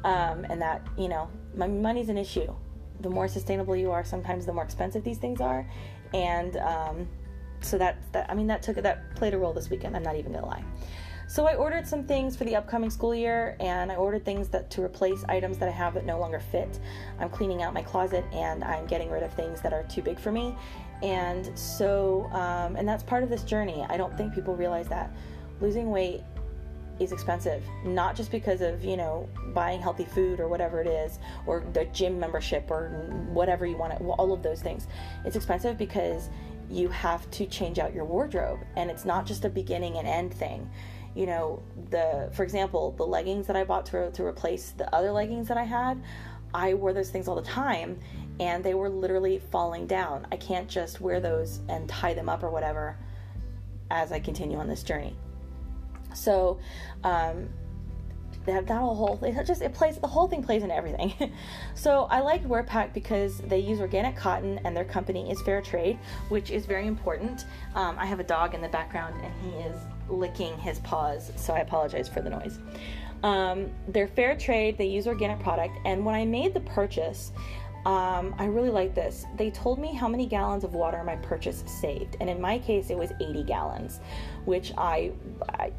um, 0.04 0.45
and 0.50 0.60
that 0.62 0.88
you 0.97 1.10
know 1.10 1.30
my 1.56 1.67
money's 1.67 2.10
an 2.10 2.17
issue. 2.17 2.56
The 3.02 3.10
more 3.10 3.28
sustainable 3.28 3.76
you 3.76 3.92
are, 3.92 4.04
sometimes 4.04 4.46
the 4.46 4.54
more 4.54 4.64
expensive 4.64 5.04
these 5.04 5.18
things 5.18 5.42
are, 5.42 5.70
and 6.14 6.58
um, 6.58 7.08
so 7.62 7.78
that 7.78 7.98
that 8.12 8.30
I 8.30 8.34
mean 8.34 8.48
that 8.48 8.62
took 8.62 8.78
that 8.78 9.16
played 9.16 9.34
a 9.34 9.38
role 9.38 9.54
this 9.54 9.70
weekend. 9.70 9.96
I'm 9.96 10.04
not 10.04 10.16
even 10.16 10.32
gonna 10.32 10.46
lie. 10.46 10.64
So 11.30 11.46
I 11.46 11.56
ordered 11.56 11.86
some 11.86 12.06
things 12.06 12.38
for 12.38 12.46
the 12.46 12.56
upcoming 12.56 12.90
school 12.90 13.14
year, 13.14 13.58
and 13.60 13.92
I 13.92 13.96
ordered 13.96 14.24
things 14.24 14.48
that 14.50 14.72
to 14.72 14.82
replace 14.82 15.26
items 15.28 15.58
that 15.58 15.68
I 15.68 15.74
have 15.74 15.94
that 15.96 16.06
no 16.06 16.18
longer 16.20 16.40
fit. 16.40 16.80
I'm 17.20 17.30
cleaning 17.30 17.62
out 17.64 17.74
my 17.74 17.82
closet, 17.82 18.24
and 18.32 18.64
I'm 18.64 18.86
getting 18.88 19.12
rid 19.12 19.24
of 19.24 19.34
things 19.34 19.62
that 19.62 19.74
are 19.74 19.84
too 19.84 20.02
big 20.02 20.18
for 20.18 20.32
me. 20.32 20.56
And 21.04 21.52
so, 21.60 22.30
um, 22.32 22.78
and 22.78 22.88
that's 22.88 23.04
part 23.04 23.24
of 23.24 23.30
this 23.30 23.44
journey. 23.44 23.86
I 23.90 23.98
don't 23.98 24.16
think 24.18 24.34
people 24.34 24.56
realize 24.56 24.88
that 24.88 25.12
losing 25.60 25.92
weight 25.92 26.24
is 27.00 27.12
expensive. 27.12 27.64
Not 27.84 28.16
just 28.16 28.32
because 28.32 28.62
of 28.62 28.84
you 28.84 28.98
know 28.98 29.30
buying 29.54 29.82
healthy 29.82 30.06
food 30.06 30.40
or 30.40 30.48
whatever 30.48 30.82
it 30.82 30.88
is 30.88 31.20
or 31.46 31.66
the 31.74 31.86
gym 31.86 32.20
membership 32.20 32.70
or 32.70 32.90
whatever 33.32 33.66
you 33.66 33.78
want 33.78 33.98
to 33.98 34.04
all 34.04 34.34
of 34.34 34.44
those 34.44 34.62
things. 34.62 34.88
It's 35.26 35.36
expensive 35.36 35.78
because 35.78 36.30
you 36.70 36.90
have 36.90 37.30
to 37.32 37.46
change 37.46 37.80
out 37.80 37.94
your 37.94 38.06
wardrobe 38.06 38.60
and 38.76 38.92
it's 38.92 39.06
not 39.06 39.26
just 39.26 39.46
a 39.46 39.50
beginning 39.50 39.98
and 39.98 40.08
end 40.08 40.34
thing. 40.34 40.70
You 41.16 41.26
know 41.26 41.64
the 41.90 42.30
for 42.34 42.44
example 42.44 42.92
the 42.92 43.06
leggings 43.06 43.48
that 43.48 43.56
i 43.56 43.64
bought 43.64 43.86
to, 43.88 44.12
to 44.12 44.24
replace 44.24 44.72
the 44.72 44.94
other 44.94 45.12
leggings 45.12 45.48
that 45.48 45.58
i 45.58 45.64
had 45.64 46.00
i 46.54 46.74
wore 46.76 46.94
those 46.94 47.10
things 47.10 47.28
all 47.28 47.36
the 47.36 47.42
time 47.42 47.98
and 48.40 48.64
they 48.64 48.76
were 48.76 48.90
literally 48.90 49.40
falling 49.52 49.88
down. 49.88 50.28
I 50.32 50.38
can't 50.38 50.70
just 50.70 51.02
wear 51.02 51.20
those 51.20 51.62
and 51.70 51.90
tie 51.90 52.14
them 52.14 52.30
up 52.30 52.44
or 52.44 52.52
whatever 52.52 52.98
as 53.90 54.12
i 54.12 54.20
continue 54.20 54.58
on 54.58 54.68
this 54.68 54.84
journey 54.84 55.16
so 56.17 56.60
um, 57.03 57.49
that 58.47 58.65
that 58.65 58.80
whole 58.80 59.19
it 59.23 59.45
just 59.45 59.62
it 59.62 59.73
plays 59.73 59.97
the 59.97 60.08
whole 60.08 60.27
thing 60.27 60.41
plays 60.41 60.63
in 60.63 60.71
everything. 60.71 61.34
so 61.75 62.08
I 62.10 62.21
like 62.21 62.43
WearPact 62.45 62.93
because 62.93 63.39
they 63.39 63.60
use 63.60 63.80
organic 63.80 64.15
cotton 64.15 64.60
and 64.63 64.75
their 64.75 64.86
company 64.86 65.30
is 65.30 65.41
fair 65.41 65.62
trade, 65.62 65.99
which 66.30 66.49
is 66.49 66.65
very 66.65 66.88
important. 66.88 67.45
Um, 67.75 67.97
I 67.99 68.06
have 68.06 68.19
a 68.19 68.23
dog 68.23 68.56
in 68.56 68.62
the 68.62 68.69
background 68.69 69.21
and 69.23 69.34
he 69.41 69.60
is 69.60 69.77
licking 70.10 70.58
his 70.58 70.80
paws, 70.80 71.32
so 71.36 71.53
I 71.53 71.60
apologize 71.60 72.08
for 72.08 72.21
the 72.21 72.30
noise. 72.30 72.60
Um, 73.23 73.69
they're 73.88 74.08
fair 74.08 74.38
trade, 74.38 74.77
they 74.77 74.86
use 74.86 75.08
organic 75.08 75.39
product, 75.39 75.77
and 75.86 76.06
when 76.06 76.15
I 76.15 76.23
made 76.23 76.53
the 76.53 76.62
purchase, 76.62 77.32
um, 77.88 78.36
I 78.38 78.47
really 78.47 78.69
like 78.69 78.93
this. 78.93 79.26
They 79.38 79.50
told 79.50 79.80
me 79.80 79.93
how 79.93 80.10
many 80.10 80.26
gallons 80.26 80.65
of 80.65 80.73
water 80.73 81.02
my 81.06 81.15
purchase 81.15 81.63
saved, 81.67 82.17
and 82.19 82.30
in 82.30 82.41
my 82.41 82.60
case, 82.60 82.89
it 82.89 82.97
was 82.97 83.13
80 83.21 83.43
gallons, 83.43 84.02
which 84.43 84.73
I, 84.78 85.13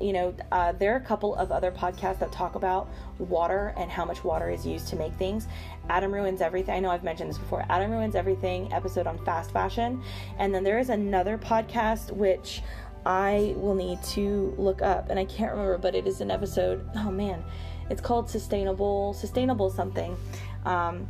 you 0.00 0.14
know, 0.14 0.34
uh, 0.50 0.72
there 0.72 0.94
are 0.94 0.96
a 0.96 1.02
couple 1.02 1.34
of 1.34 1.52
other 1.52 1.70
podcasts 1.70 2.18
that 2.20 2.32
talk 2.32 2.54
about 2.54 2.88
water 3.18 3.74
and 3.76 3.90
how 3.90 4.06
much 4.06 4.24
water 4.24 4.48
is 4.48 4.66
used 4.66 4.88
to 4.88 4.96
make 4.96 5.12
things. 5.16 5.48
Adam 5.90 6.10
Ruins 6.10 6.40
Everything, 6.40 6.76
I 6.76 6.80
know 6.80 6.88
I've 6.88 7.04
mentioned 7.04 7.28
this 7.28 7.36
before, 7.36 7.66
Adam 7.68 7.90
Ruins 7.90 8.14
Everything 8.14 8.72
episode 8.72 9.06
on 9.06 9.22
fast 9.26 9.50
fashion, 9.50 10.02
and 10.38 10.54
then 10.54 10.64
there 10.64 10.78
is 10.78 10.88
another 10.88 11.36
podcast 11.36 12.10
which 12.10 12.62
I 13.04 13.52
will 13.54 13.74
need 13.74 14.02
to 14.14 14.54
look 14.56 14.80
up, 14.80 15.10
and 15.10 15.18
I 15.18 15.26
can't 15.26 15.50
remember, 15.50 15.76
but 15.76 15.94
it 15.94 16.06
is 16.06 16.22
an 16.22 16.30
episode. 16.30 16.88
Oh 16.96 17.10
man, 17.10 17.44
it's 17.90 18.00
called 18.00 18.30
Sustainable, 18.30 19.12
Sustainable 19.12 19.68
something. 19.68 20.16
Um, 20.64 21.06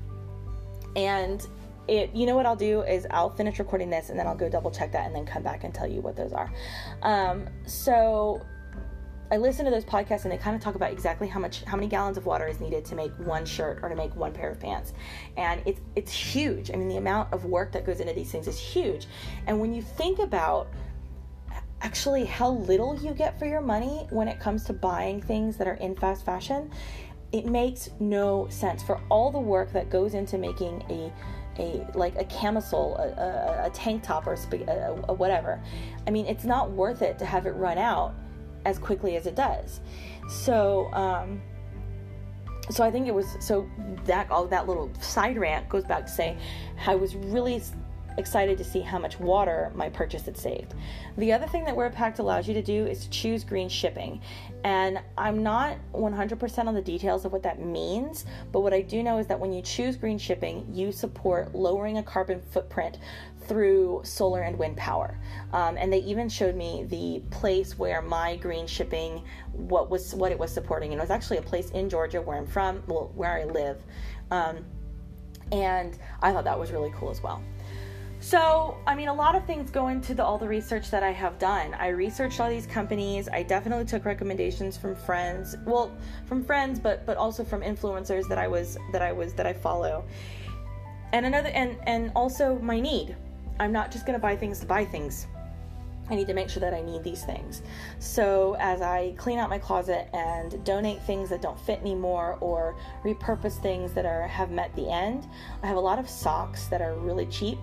and 0.97 1.47
it, 1.89 2.15
you 2.15 2.27
know 2.27 2.37
what 2.37 2.47
I'll 2.47 2.57
do 2.57 2.83
is 2.83 3.07
I'll 3.11 3.31
finish 3.31 3.59
recording 3.59 3.89
this 3.89 4.11
and 4.11 4.19
then 4.19 4.27
I'll 4.27 4.37
go 4.37 4.49
double 4.49 4.71
check 4.71 4.93
that 4.93 5.07
and 5.07 5.15
then 5.15 5.25
come 5.25 5.43
back 5.43 5.65
and 5.65 5.75
tell 5.75 5.87
you 5.87 6.01
what 6.01 6.17
those 6.17 6.33
are. 6.33 6.53
Um, 7.03 7.49
so 7.67 8.43
I 9.31 9.37
listen 9.37 9.65
to 9.65 9.71
those 9.71 9.85
podcasts 9.85 10.25
and 10.25 10.33
they 10.33 10.39
kind 10.39 10.57
of 10.57 10.63
talk 10.63 10.75
about 10.75 10.93
exactly 10.93 11.29
how 11.29 11.41
much 11.41 11.63
how 11.65 11.77
many 11.77 11.87
gallons 11.87 12.17
of 12.17 12.27
water 12.27 12.47
is 12.47 12.61
needed 12.61 12.85
to 12.87 12.95
make 12.95 13.13
one 13.19 13.45
shirt 13.45 13.81
or 13.83 13.89
to 13.89 13.97
make 13.97 14.15
one 14.17 14.33
pair 14.33 14.51
of 14.51 14.61
pants. 14.61 14.93
And 15.37 15.63
it's 15.67 15.81
it's 15.97 16.13
huge. 16.13 16.71
I 16.71 16.77
mean 16.77 16.89
the 16.89 16.97
amount 16.97 17.33
of 17.33 17.45
work 17.45 17.73
that 17.73 17.85
goes 17.85 18.01
into 18.01 18.13
these 18.13 18.31
things 18.31 18.49
is 18.49 18.59
huge. 18.59 19.07
And 19.47 19.61
when 19.61 19.75
you 19.75 19.83
think 19.83 20.19
about 20.19 20.69
actually 21.81 22.25
how 22.25 22.51
little 22.51 22.99
you 23.01 23.13
get 23.13 23.39
for 23.39 23.47
your 23.47 23.61
money 23.61 24.07
when 24.11 24.29
it 24.29 24.41
comes 24.41 24.65
to 24.65 24.73
buying 24.73 25.23
things 25.23 25.57
that 25.57 25.69
are 25.69 25.75
in 25.75 25.95
fast 25.95 26.25
fashion, 26.25 26.71
it 27.33 27.47
makes 27.47 27.91
no 28.01 28.49
sense 28.49 28.83
for 28.83 29.01
all 29.11 29.31
the 29.31 29.39
work 29.39 29.73
that 29.73 29.91
goes 29.91 30.15
into 30.15 30.39
making 30.39 30.83
a 30.89 31.13
a 31.59 31.85
like 31.95 32.17
a 32.17 32.25
camisole, 32.25 32.97
a, 32.97 33.09
a, 33.09 33.67
a 33.67 33.71
tank 33.71 34.03
top, 34.03 34.27
or 34.27 34.35
a, 34.35 35.05
a, 35.09 35.13
whatever. 35.13 35.61
I 36.07 36.11
mean, 36.11 36.27
it's 36.27 36.45
not 36.45 36.71
worth 36.71 37.03
it 37.03 37.19
to 37.19 37.25
have 37.25 37.47
it 37.47 37.51
run 37.51 37.79
out 37.79 38.15
as 38.65 38.79
quickly 38.79 39.17
as 39.17 39.27
it 39.27 39.35
does. 39.35 39.81
So, 40.29 40.93
um, 40.93 41.43
so 42.71 42.85
I 42.85 42.91
think 42.91 43.09
it 43.09 43.15
was 43.15 43.27
so 43.41 43.69
that 44.05 44.31
all 44.31 44.47
that 44.47 44.69
little 44.69 44.93
side 45.01 45.39
rant 45.39 45.69
goes 45.69 45.85
back 45.85 46.07
to 46.07 46.13
say 46.13 46.37
I 46.87 46.95
was 46.95 47.17
really 47.17 47.61
excited 48.19 48.59
to 48.59 48.65
see 48.65 48.81
how 48.81 48.99
much 48.99 49.19
water 49.19 49.73
my 49.75 49.89
purchase 49.89 50.27
had 50.27 50.37
saved. 50.37 50.75
The 51.17 51.33
other 51.33 51.47
thing 51.47 51.65
that 51.65 51.77
Pact 51.95 52.19
allows 52.19 52.47
you 52.47 52.55
to 52.55 52.63
do 52.63 52.87
is 52.87 53.05
to 53.05 53.11
choose 53.11 53.45
green 53.45 53.69
shipping. 53.69 54.21
And 54.65 55.01
I'm 55.17 55.43
not 55.43 55.77
100% 55.95 56.67
on 56.67 56.75
the 56.75 56.83
details 56.83 57.25
of 57.25 57.33
what 57.33 57.43
that 57.45 57.61
means, 57.61 58.27
but 58.53 58.61
what 58.61 58.75
I 58.75 58.83
do 58.83 59.03
know 59.03 59.19
is 59.19 59.27
that 59.29 59.39
when 59.39 59.53
you 59.53 59.63
choose 59.63 59.97
green 59.97 60.19
shipping, 60.19 60.67
you 60.73 60.91
support 60.91 61.55
lowering 61.55 61.99
a 61.99 62.03
carbon 62.03 62.43
footprint 62.51 62.99
through 63.47 64.01
solar 64.05 64.43
and 64.43 64.59
wind 64.59 64.77
power. 64.77 65.19
Um, 65.53 65.77
and 65.77 65.93
they 65.93 66.01
even 66.01 66.29
showed 66.29 66.57
me 66.57 66.85
the 66.89 67.23
place 67.31 67.79
where 67.79 68.03
my 68.03 68.37
green 68.37 68.67
shipping, 68.67 69.25
what 69.53 69.91
was 69.91 70.15
what 70.15 70.33
it 70.33 70.39
was 70.39 70.53
supporting. 70.53 70.93
And 70.93 71.01
it 71.01 71.03
was 71.03 71.11
actually 71.11 71.39
a 71.39 71.43
place 71.43 71.71
in 71.71 71.89
Georgia 71.89 72.21
where 72.21 72.37
I'm 72.37 72.47
from, 72.47 72.83
well, 72.89 73.13
where 73.15 73.39
I 73.39 73.45
live. 73.45 73.83
Um, 74.31 74.65
and 75.53 75.99
I 76.21 76.33
thought 76.33 76.45
that 76.45 76.59
was 76.59 76.73
really 76.73 76.93
cool 76.95 77.11
as 77.11 77.23
well. 77.23 77.43
So, 78.21 78.77
I 78.87 78.97
mean, 78.97 79.09
a 79.09 79.15
lot 79.15 79.37
of 79.37 79.45
things 79.45 79.71
go 79.71 79.89
into 79.89 80.13
the, 80.13 80.25
all 80.25 80.39
the 80.39 80.49
research 80.49 80.91
that 80.91 81.05
I 81.05 81.13
have 81.13 81.39
done. 81.39 81.73
I 81.75 81.89
researched 81.89 82.41
all 82.41 82.51
these 82.51 82.67
companies. 82.67 83.29
I 83.29 83.45
definitely 83.45 83.85
took 83.85 84.05
recommendations 84.05 84.77
from 84.77 84.97
friends. 84.97 85.57
Well, 85.65 85.97
from 86.27 86.45
friends, 86.45 86.81
but 86.81 87.07
but 87.07 87.17
also 87.17 87.45
from 87.45 87.61
influencers 87.61 88.29
that 88.29 88.39
I 88.39 88.49
was 88.49 88.77
that 88.93 89.03
I 89.03 89.13
was 89.13 89.35
that 89.35 89.47
I 89.47 89.53
follow. 89.53 90.05
And 91.13 91.27
another 91.27 91.51
and 91.51 91.79
and 91.85 92.11
also 92.17 92.59
my 92.59 92.81
need. 92.81 93.17
I'm 93.61 93.73
not 93.73 93.91
just 93.91 94.05
going 94.05 94.19
to 94.19 94.23
buy 94.23 94.37
things 94.37 94.61
to 94.61 94.67
buy 94.67 94.85
things. 94.85 95.27
I 96.11 96.15
need 96.15 96.27
to 96.29 96.35
make 96.35 96.49
sure 96.49 96.61
that 96.61 96.73
I 96.73 96.81
need 96.81 97.05
these 97.05 97.25
things. 97.25 97.63
So, 97.99 98.57
as 98.59 98.81
I 98.81 99.15
clean 99.17 99.39
out 99.39 99.51
my 99.51 99.59
closet 99.59 100.09
and 100.15 100.65
donate 100.65 101.03
things 101.03 101.29
that 101.29 101.43
don't 101.43 101.59
fit 101.61 101.81
anymore 101.81 102.39
or 102.41 102.77
repurpose 103.05 103.61
things 103.61 103.93
that 103.93 104.07
are 104.07 104.27
have 104.27 104.51
met 104.51 104.75
the 104.75 104.91
end, 104.91 105.27
I 105.63 105.67
have 105.67 105.77
a 105.77 105.81
lot 105.81 105.99
of 105.99 106.09
socks 106.09 106.67
that 106.69 106.81
are 106.81 106.95
really 106.95 107.27
cheap 107.27 107.59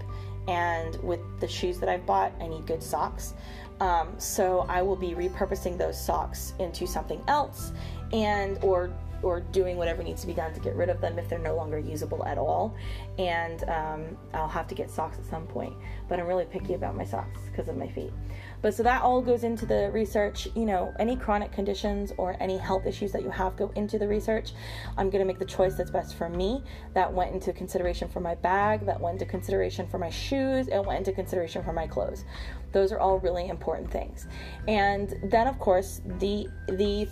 and 0.47 1.01
with 1.03 1.19
the 1.39 1.47
shoes 1.47 1.79
that 1.79 1.89
I've 1.89 2.05
bought, 2.05 2.31
I 2.39 2.47
need 2.47 2.65
good 2.65 2.83
socks. 2.83 3.33
Um, 3.79 4.09
so 4.17 4.65
I 4.69 4.81
will 4.81 4.95
be 4.95 5.09
repurposing 5.09 5.77
those 5.77 5.99
socks 6.01 6.53
into 6.59 6.87
something 6.87 7.21
else, 7.27 7.73
and 8.13 8.57
or 8.63 8.91
or 9.21 9.39
doing 9.39 9.77
whatever 9.77 10.03
needs 10.03 10.21
to 10.21 10.27
be 10.27 10.33
done 10.33 10.53
to 10.53 10.59
get 10.59 10.75
rid 10.75 10.87
of 10.87 11.01
them 11.01 11.17
if 11.17 11.27
they're 11.27 11.39
no 11.39 11.55
longer 11.55 11.79
usable 11.79 12.23
at 12.25 12.37
all. 12.37 12.75
And 13.17 13.63
um, 13.69 14.17
I'll 14.33 14.47
have 14.47 14.67
to 14.67 14.75
get 14.75 14.91
socks 14.91 15.17
at 15.17 15.25
some 15.25 15.47
point. 15.47 15.73
But 16.07 16.19
I'm 16.19 16.27
really 16.27 16.45
picky 16.45 16.75
about 16.75 16.95
my 16.95 17.05
socks 17.05 17.39
because 17.49 17.67
of 17.67 17.75
my 17.75 17.87
feet. 17.87 18.11
But 18.61 18.73
so 18.73 18.83
that 18.83 19.01
all 19.01 19.21
goes 19.21 19.43
into 19.43 19.65
the 19.65 19.89
research. 19.91 20.47
You 20.55 20.65
know, 20.65 20.93
any 20.99 21.15
chronic 21.15 21.51
conditions 21.51 22.13
or 22.17 22.35
any 22.39 22.57
health 22.57 22.85
issues 22.85 23.11
that 23.11 23.21
you 23.21 23.29
have 23.29 23.55
go 23.55 23.71
into 23.75 23.97
the 23.97 24.07
research. 24.07 24.53
I'm 24.97 25.09
going 25.09 25.21
to 25.21 25.25
make 25.25 25.39
the 25.39 25.45
choice 25.45 25.75
that's 25.75 25.91
best 25.91 26.15
for 26.15 26.29
me. 26.29 26.63
That 26.93 27.11
went 27.11 27.33
into 27.33 27.53
consideration 27.53 28.07
for 28.07 28.19
my 28.19 28.35
bag, 28.35 28.85
that 28.85 28.99
went 28.99 29.15
into 29.15 29.25
consideration 29.25 29.87
for 29.87 29.97
my 29.97 30.09
shoes, 30.09 30.67
and 30.67 30.85
went 30.85 30.99
into 30.99 31.11
consideration 31.11 31.63
for 31.63 31.73
my 31.73 31.87
clothes. 31.87 32.25
Those 32.71 32.91
are 32.91 32.99
all 32.99 33.19
really 33.19 33.47
important 33.47 33.91
things. 33.91 34.27
And 34.67 35.13
then 35.23 35.47
of 35.47 35.59
course, 35.59 36.01
the 36.19 36.47
the 36.67 37.07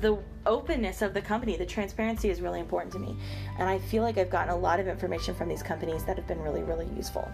the 0.00 0.18
openness 0.46 1.02
of 1.02 1.14
the 1.14 1.20
company, 1.20 1.56
the 1.56 1.66
transparency 1.66 2.30
is 2.30 2.40
really 2.40 2.60
important 2.60 2.92
to 2.92 2.98
me. 2.98 3.16
And 3.58 3.68
I 3.68 3.78
feel 3.78 4.02
like 4.02 4.18
I've 4.18 4.30
gotten 4.30 4.52
a 4.52 4.56
lot 4.56 4.80
of 4.80 4.88
information 4.88 5.34
from 5.34 5.48
these 5.48 5.62
companies 5.62 6.04
that 6.04 6.16
have 6.16 6.26
been 6.26 6.40
really, 6.40 6.62
really 6.62 6.88
useful. 6.96 7.28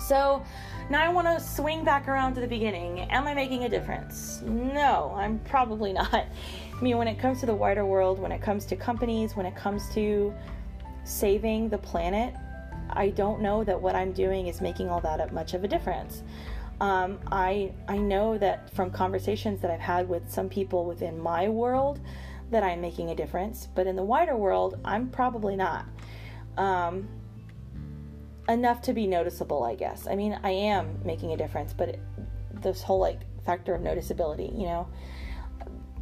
So 0.00 0.42
now 0.90 1.02
I 1.02 1.08
want 1.08 1.26
to 1.26 1.44
swing 1.44 1.84
back 1.84 2.08
around 2.08 2.34
to 2.34 2.40
the 2.40 2.46
beginning. 2.46 3.00
Am 3.10 3.26
I 3.26 3.34
making 3.34 3.64
a 3.64 3.68
difference? 3.68 4.40
No, 4.42 5.12
I'm 5.16 5.38
probably 5.40 5.92
not. 6.02 6.14
I 6.14 6.80
mean, 6.80 6.96
when 6.96 7.08
it 7.08 7.18
comes 7.18 7.40
to 7.40 7.46
the 7.46 7.54
wider 7.54 7.84
world, 7.84 8.18
when 8.18 8.32
it 8.32 8.40
comes 8.40 8.64
to 8.66 8.76
companies, 8.76 9.36
when 9.36 9.46
it 9.46 9.56
comes 9.56 9.92
to 9.94 10.32
saving 11.04 11.68
the 11.68 11.78
planet, 11.78 12.34
I 12.90 13.10
don't 13.10 13.40
know 13.40 13.64
that 13.64 13.80
what 13.80 13.94
I'm 13.94 14.12
doing 14.12 14.46
is 14.46 14.60
making 14.60 14.88
all 14.88 15.00
that 15.00 15.32
much 15.32 15.54
of 15.54 15.64
a 15.64 15.68
difference. 15.68 16.22
Um, 16.80 17.18
I 17.32 17.72
I 17.88 17.98
know 17.98 18.38
that 18.38 18.70
from 18.70 18.90
conversations 18.90 19.60
that 19.62 19.70
I've 19.70 19.80
had 19.80 20.08
with 20.08 20.30
some 20.30 20.48
people 20.48 20.84
within 20.84 21.18
my 21.20 21.48
world 21.48 22.00
that 22.50 22.62
I'm 22.62 22.80
making 22.80 23.10
a 23.10 23.14
difference, 23.14 23.68
but 23.74 23.86
in 23.86 23.96
the 23.96 24.02
wider 24.02 24.36
world, 24.36 24.78
I'm 24.84 25.10
probably 25.10 25.56
not. 25.56 25.84
Um, 26.56 27.08
enough 28.48 28.82
to 28.82 28.92
be 28.92 29.06
noticeable, 29.06 29.62
I 29.62 29.74
guess. 29.74 30.06
I 30.06 30.16
mean, 30.16 30.38
I 30.42 30.50
am 30.50 31.00
making 31.04 31.32
a 31.32 31.36
difference, 31.36 31.72
but 31.72 31.90
it, 31.90 32.00
this 32.62 32.82
whole 32.82 32.98
like 32.98 33.20
factor 33.44 33.74
of 33.74 33.82
noticeability, 33.82 34.58
you 34.58 34.66
know, 34.66 34.88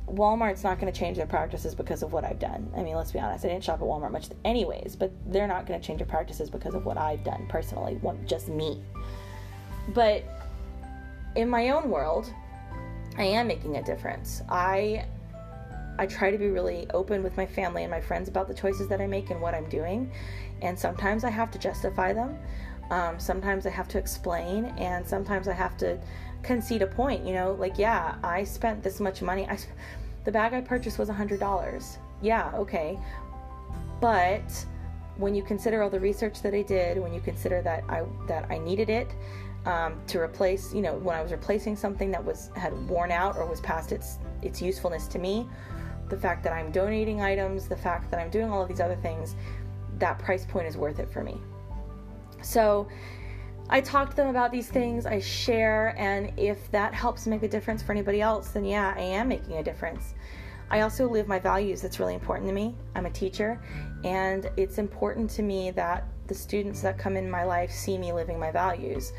Walmart's 0.06 0.62
not 0.62 0.78
going 0.78 0.92
to 0.92 0.98
change 0.98 1.16
their 1.16 1.26
practices 1.26 1.74
because 1.74 2.02
of 2.02 2.12
what 2.12 2.24
I've 2.24 2.38
done. 2.38 2.70
I 2.76 2.82
mean, 2.82 2.94
let's 2.94 3.10
be 3.10 3.18
honest, 3.18 3.44
I 3.44 3.48
didn't 3.48 3.64
shop 3.64 3.80
at 3.80 3.86
Walmart 3.86 4.12
much, 4.12 4.28
anyways, 4.44 4.94
but 4.94 5.12
they're 5.32 5.48
not 5.48 5.66
going 5.66 5.80
to 5.80 5.84
change 5.84 5.98
their 5.98 6.06
practices 6.06 6.48
because 6.48 6.74
of 6.74 6.86
what 6.86 6.96
I've 6.96 7.24
done 7.24 7.46
personally, 7.48 8.00
just 8.26 8.48
me. 8.48 8.82
But 9.88 10.24
in 11.34 11.48
my 11.48 11.70
own 11.70 11.90
world, 11.90 12.32
I 13.18 13.24
am 13.24 13.48
making 13.48 13.76
a 13.76 13.82
difference. 13.82 14.42
I 14.48 15.06
I 15.98 16.06
try 16.06 16.30
to 16.30 16.38
be 16.38 16.48
really 16.48 16.86
open 16.94 17.22
with 17.22 17.36
my 17.36 17.46
family 17.46 17.82
and 17.82 17.90
my 17.90 18.00
friends 18.00 18.28
about 18.28 18.48
the 18.48 18.54
choices 18.54 18.88
that 18.88 19.00
I 19.00 19.06
make 19.06 19.30
and 19.30 19.40
what 19.40 19.54
I'm 19.54 19.68
doing. 19.68 20.10
And 20.62 20.78
sometimes 20.78 21.24
I 21.24 21.30
have 21.30 21.50
to 21.52 21.58
justify 21.58 22.12
them. 22.12 22.38
Um, 22.90 23.18
sometimes 23.18 23.66
I 23.66 23.70
have 23.70 23.88
to 23.88 23.98
explain, 23.98 24.66
and 24.78 25.06
sometimes 25.06 25.48
I 25.48 25.52
have 25.54 25.76
to 25.78 25.98
concede 26.42 26.82
a 26.82 26.86
point. 26.86 27.26
You 27.26 27.34
know, 27.34 27.56
like, 27.58 27.78
yeah, 27.78 28.16
I 28.22 28.44
spent 28.44 28.82
this 28.82 29.00
much 29.00 29.22
money. 29.22 29.46
I, 29.48 29.58
the 30.24 30.32
bag 30.32 30.54
I 30.54 30.60
purchased 30.60 30.98
was 30.98 31.08
$100. 31.08 31.98
Yeah, 32.22 32.50
okay. 32.54 32.98
But 34.00 34.66
when 35.16 35.34
you 35.34 35.42
consider 35.42 35.82
all 35.82 35.90
the 35.90 36.00
research 36.00 36.42
that 36.42 36.54
I 36.54 36.62
did, 36.62 36.98
when 36.98 37.12
you 37.12 37.20
consider 37.20 37.62
that 37.62 37.84
I 37.88 38.04
that 38.28 38.50
I 38.50 38.58
needed 38.58 38.90
it 38.90 39.08
um, 39.64 40.00
to 40.08 40.20
replace, 40.20 40.74
you 40.74 40.82
know, 40.82 40.94
when 40.96 41.16
I 41.16 41.22
was 41.22 41.32
replacing 41.32 41.76
something 41.76 42.10
that 42.10 42.24
was 42.24 42.50
had 42.54 42.72
worn 42.88 43.10
out 43.10 43.36
or 43.36 43.46
was 43.46 43.60
past 43.60 43.92
its 43.92 44.18
its 44.42 44.60
usefulness 44.60 45.06
to 45.08 45.18
me, 45.18 45.48
the 46.08 46.16
fact 46.16 46.42
that 46.44 46.52
I'm 46.52 46.70
donating 46.70 47.20
items, 47.20 47.68
the 47.68 47.76
fact 47.76 48.10
that 48.10 48.20
I'm 48.20 48.30
doing 48.30 48.50
all 48.50 48.62
of 48.62 48.68
these 48.68 48.80
other 48.80 48.96
things, 48.96 49.36
that 49.98 50.18
price 50.18 50.44
point 50.44 50.66
is 50.66 50.76
worth 50.76 50.98
it 50.98 51.10
for 51.10 51.22
me. 51.22 51.40
So 52.42 52.88
I 53.68 53.80
talk 53.80 54.10
to 54.10 54.16
them 54.16 54.28
about 54.28 54.52
these 54.52 54.68
things, 54.68 55.06
I 55.06 55.18
share, 55.18 55.94
and 55.98 56.32
if 56.38 56.70
that 56.70 56.94
helps 56.94 57.26
make 57.26 57.42
a 57.42 57.48
difference 57.48 57.82
for 57.82 57.92
anybody 57.92 58.20
else, 58.20 58.50
then 58.50 58.64
yeah, 58.64 58.94
I 58.96 59.00
am 59.00 59.28
making 59.28 59.56
a 59.56 59.62
difference. 59.62 60.14
I 60.70 60.80
also 60.80 61.08
live 61.08 61.28
my 61.28 61.38
values. 61.38 61.82
That's 61.82 61.98
really 61.98 62.14
important 62.14 62.48
to 62.48 62.54
me. 62.54 62.74
I'm 62.94 63.06
a 63.06 63.10
teacher, 63.10 63.60
and 64.04 64.50
it's 64.56 64.78
important 64.78 65.30
to 65.30 65.42
me 65.42 65.70
that 65.72 66.06
the 66.26 66.34
students 66.34 66.80
that 66.82 66.98
come 66.98 67.16
in 67.16 67.30
my 67.30 67.44
life 67.44 67.70
see 67.70 67.98
me 67.98 68.12
living 68.12 68.38
my 68.38 68.50
values. 68.50 69.12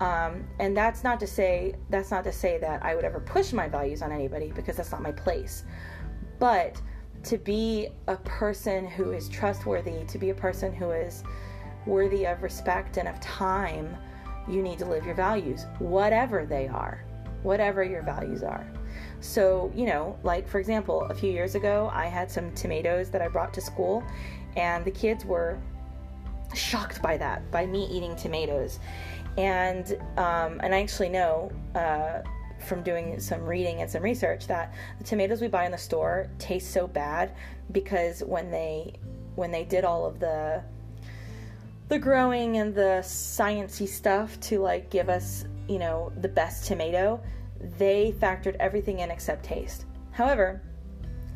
Um, 0.00 0.46
and 0.58 0.76
that's 0.76 1.02
not 1.04 1.18
to 1.20 1.26
say 1.26 1.74
that's 1.88 2.10
not 2.10 2.24
to 2.24 2.32
say 2.32 2.58
that 2.58 2.82
I 2.84 2.94
would 2.94 3.04
ever 3.04 3.20
push 3.20 3.52
my 3.52 3.66
values 3.66 4.02
on 4.02 4.12
anybody 4.12 4.52
because 4.54 4.76
that's 4.76 4.92
not 4.92 5.02
my 5.02 5.12
place. 5.12 5.64
But 6.38 6.80
to 7.24 7.38
be 7.38 7.88
a 8.06 8.16
person 8.16 8.86
who 8.86 9.12
is 9.12 9.28
trustworthy, 9.28 10.04
to 10.04 10.18
be 10.18 10.30
a 10.30 10.34
person 10.34 10.72
who 10.72 10.90
is 10.90 11.24
worthy 11.86 12.24
of 12.26 12.42
respect 12.42 12.96
and 12.96 13.08
of 13.08 13.18
time, 13.20 13.96
you 14.48 14.62
need 14.62 14.78
to 14.78 14.84
live 14.84 15.04
your 15.04 15.14
values, 15.14 15.66
whatever 15.78 16.46
they 16.46 16.68
are, 16.68 17.04
whatever 17.42 17.82
your 17.82 18.02
values 18.02 18.42
are. 18.42 18.66
So, 19.20 19.72
you 19.74 19.86
know, 19.86 20.18
like 20.22 20.46
for 20.48 20.58
example, 20.58 21.02
a 21.10 21.14
few 21.14 21.30
years 21.30 21.54
ago, 21.54 21.90
I 21.92 22.06
had 22.06 22.30
some 22.30 22.52
tomatoes 22.54 23.10
that 23.10 23.22
I 23.22 23.28
brought 23.28 23.52
to 23.54 23.60
school, 23.60 24.04
and 24.56 24.84
the 24.84 24.90
kids 24.90 25.24
were 25.24 25.58
shocked 26.54 27.02
by 27.02 27.16
that, 27.16 27.50
by 27.50 27.66
me 27.66 27.86
eating 27.90 28.14
tomatoes. 28.16 28.78
And 29.36 29.92
um, 30.16 30.60
and 30.62 30.74
I 30.74 30.80
actually 30.80 31.10
know 31.10 31.50
uh, 31.74 32.22
from 32.66 32.82
doing 32.82 33.18
some 33.20 33.44
reading 33.44 33.80
and 33.80 33.90
some 33.90 34.02
research 34.02 34.46
that 34.46 34.74
the 34.98 35.04
tomatoes 35.04 35.40
we 35.40 35.48
buy 35.48 35.64
in 35.64 35.72
the 35.72 35.78
store 35.78 36.28
taste 36.38 36.72
so 36.72 36.86
bad 36.86 37.32
because 37.72 38.22
when 38.24 38.50
they 38.50 38.94
when 39.34 39.50
they 39.50 39.64
did 39.64 39.84
all 39.84 40.06
of 40.06 40.18
the 40.18 40.62
the 41.88 41.98
growing 41.98 42.56
and 42.56 42.74
the 42.74 43.00
sciency 43.02 43.86
stuff 43.86 44.38
to 44.40 44.58
like 44.58 44.90
give 44.90 45.08
us, 45.08 45.44
you 45.68 45.78
know, 45.78 46.12
the 46.20 46.28
best 46.28 46.66
tomato, 46.66 47.20
they 47.78 48.12
factored 48.18 48.56
everything 48.58 49.00
in 49.00 49.10
except 49.10 49.44
taste. 49.44 49.84
However, 50.10 50.60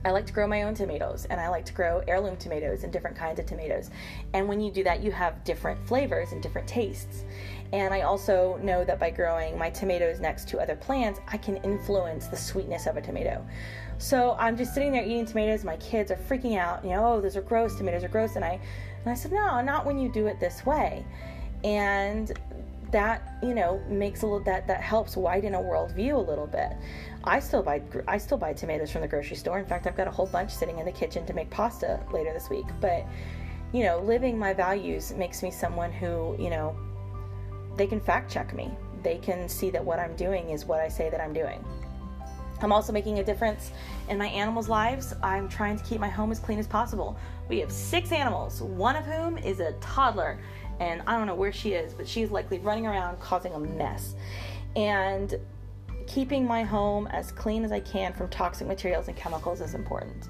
I 0.05 0.11
like 0.11 0.27
to 0.27 0.33
grow 0.33 0.47
my 0.47 0.63
own 0.63 0.75
tomatoes 0.75 1.27
and 1.27 1.41
I 1.41 1.49
like 1.51 1.67
to 1.67 1.73
grow 1.75 2.03
heirloom 2.09 2.37
tomatoes 2.37 2.85
and 2.85 2.93
different 2.93 3.17
kinds 3.17 3.39
of 3.39 3.47
tomatoes. 3.47 3.91
And 4.33 4.49
when 4.49 4.61
you 4.61 4.73
do 4.73 4.83
that, 4.85 5.03
you 5.03 5.13
have 5.13 5.45
different 5.45 5.87
flavors 5.87 6.33
and 6.33 6.43
different 6.43 6.67
tastes. 6.67 7.25
And 7.73 7.95
I 7.95 8.01
also 8.01 8.59
know 8.63 8.85
that 8.85 8.99
by 8.99 9.11
growing 9.11 9.57
my 9.57 9.71
tomatoes 9.71 10.19
next 10.19 10.49
to 10.49 10.59
other 10.59 10.75
plants, 10.75 11.21
I 11.29 11.37
can 11.37 11.57
influence 11.59 12.27
the 12.27 12.37
sweetness 12.37 12.87
of 12.87 12.97
a 12.97 13.01
tomato. 13.01 13.47
So 13.99 14.37
I'm 14.39 14.57
just 14.57 14.75
sitting 14.75 14.93
there 14.93 15.05
eating 15.05 15.27
tomatoes. 15.27 15.65
My 15.65 15.77
kids 15.77 16.11
are 16.11 16.17
freaking 16.17 16.59
out. 16.59 16.85
You 16.85 16.91
know, 16.91 17.15
oh, 17.15 17.21
those 17.21 17.37
are 17.37 17.43
gross. 17.43 17.77
Tomatoes 17.77 18.03
are 18.03 18.09
gross. 18.09 18.35
And 18.37 18.45
I, 18.45 18.61
and 19.05 19.09
I 19.09 19.15
said, 19.15 19.31
no, 19.31 19.61
not 19.61 19.87
when 19.87 19.99
you 19.99 20.11
do 20.11 20.27
it 20.27 20.41
this 20.41 20.67
way. 20.67 21.05
And 21.63 22.33
that 22.91 23.39
you 23.43 23.55
know 23.55 23.81
makes 23.89 24.23
a 24.23 24.27
little 24.27 24.41
that 24.41 24.67
that 24.67 24.81
helps 24.81 25.17
widen 25.17 25.55
a 25.55 25.59
worldview 25.59 26.15
a 26.15 26.19
little 26.19 26.47
bit. 26.47 26.73
I 27.25 27.39
still 27.39 27.63
buy 27.63 27.83
I 28.09 28.19
still 28.19 28.39
buy 28.39 28.53
tomatoes 28.53 28.91
from 28.91 29.03
the 29.03 29.09
grocery 29.09 29.37
store. 29.37 29.59
In 29.59 29.67
fact, 29.67 29.87
I've 29.87 29.97
got 29.97 30.09
a 30.09 30.11
whole 30.11 30.27
bunch 30.27 30.51
sitting 30.51 30.79
in 30.79 30.85
the 30.85 30.93
kitchen 30.93 31.25
to 31.27 31.33
make 31.33 31.51
pasta 31.51 32.01
later 32.13 32.33
this 32.33 32.51
week. 32.51 32.67
But 32.81 33.07
you 33.73 33.85
know, 33.85 34.01
living 34.01 34.39
my 34.39 34.53
values 34.53 35.13
makes 35.13 35.43
me 35.43 35.51
someone 35.51 35.93
who 35.93 36.37
you 36.39 36.51
know 36.51 36.77
they 37.81 37.87
can 37.87 37.99
fact 37.99 38.31
check 38.31 38.53
me. 38.55 38.71
They 39.03 39.17
can 39.17 39.49
see 39.49 39.71
that 39.71 39.83
what 39.83 39.99
I'm 39.99 40.15
doing 40.15 40.51
is 40.51 40.67
what 40.67 40.81
I 40.81 40.89
say 40.89 41.09
that 41.09 41.19
I'm 41.19 41.33
doing. 41.33 41.65
I'm 42.61 42.73
also 42.73 42.93
making 42.93 43.21
a 43.21 43.25
difference 43.25 43.71
in 44.11 44.19
my 44.19 44.27
animals' 44.27 44.69
lives. 44.69 45.15
I'm 45.23 45.49
trying 45.49 45.79
to 45.79 45.85
keep 45.85 45.99
my 45.99 46.11
home 46.11 46.31
as 46.31 46.39
clean 46.39 46.59
as 46.59 46.67
possible. 46.67 47.17
We 47.49 47.59
have 47.61 47.73
six 47.73 48.13
animals, 48.13 48.61
one 48.61 48.97
of 48.97 49.07
whom 49.07 49.39
is 49.39 49.61
a 49.61 49.73
toddler, 49.81 50.39
and 50.79 51.01
I 51.07 51.17
don't 51.17 51.27
know 51.27 51.35
where 51.35 51.55
she 51.55 51.73
is, 51.73 51.95
but 51.95 52.07
she's 52.07 52.31
likely 52.31 52.59
running 52.59 52.87
around 52.87 53.19
causing 53.19 53.55
a 53.55 53.59
mess. 53.59 54.15
And 54.77 55.37
keeping 56.07 56.47
my 56.47 56.63
home 56.63 57.07
as 57.07 57.33
clean 57.33 57.65
as 57.65 57.73
I 57.73 57.81
can 57.81 58.13
from 58.13 58.29
toxic 58.29 58.69
materials 58.69 59.09
and 59.09 59.17
chemicals 59.17 59.63
is 59.63 59.73
important. 59.73 60.29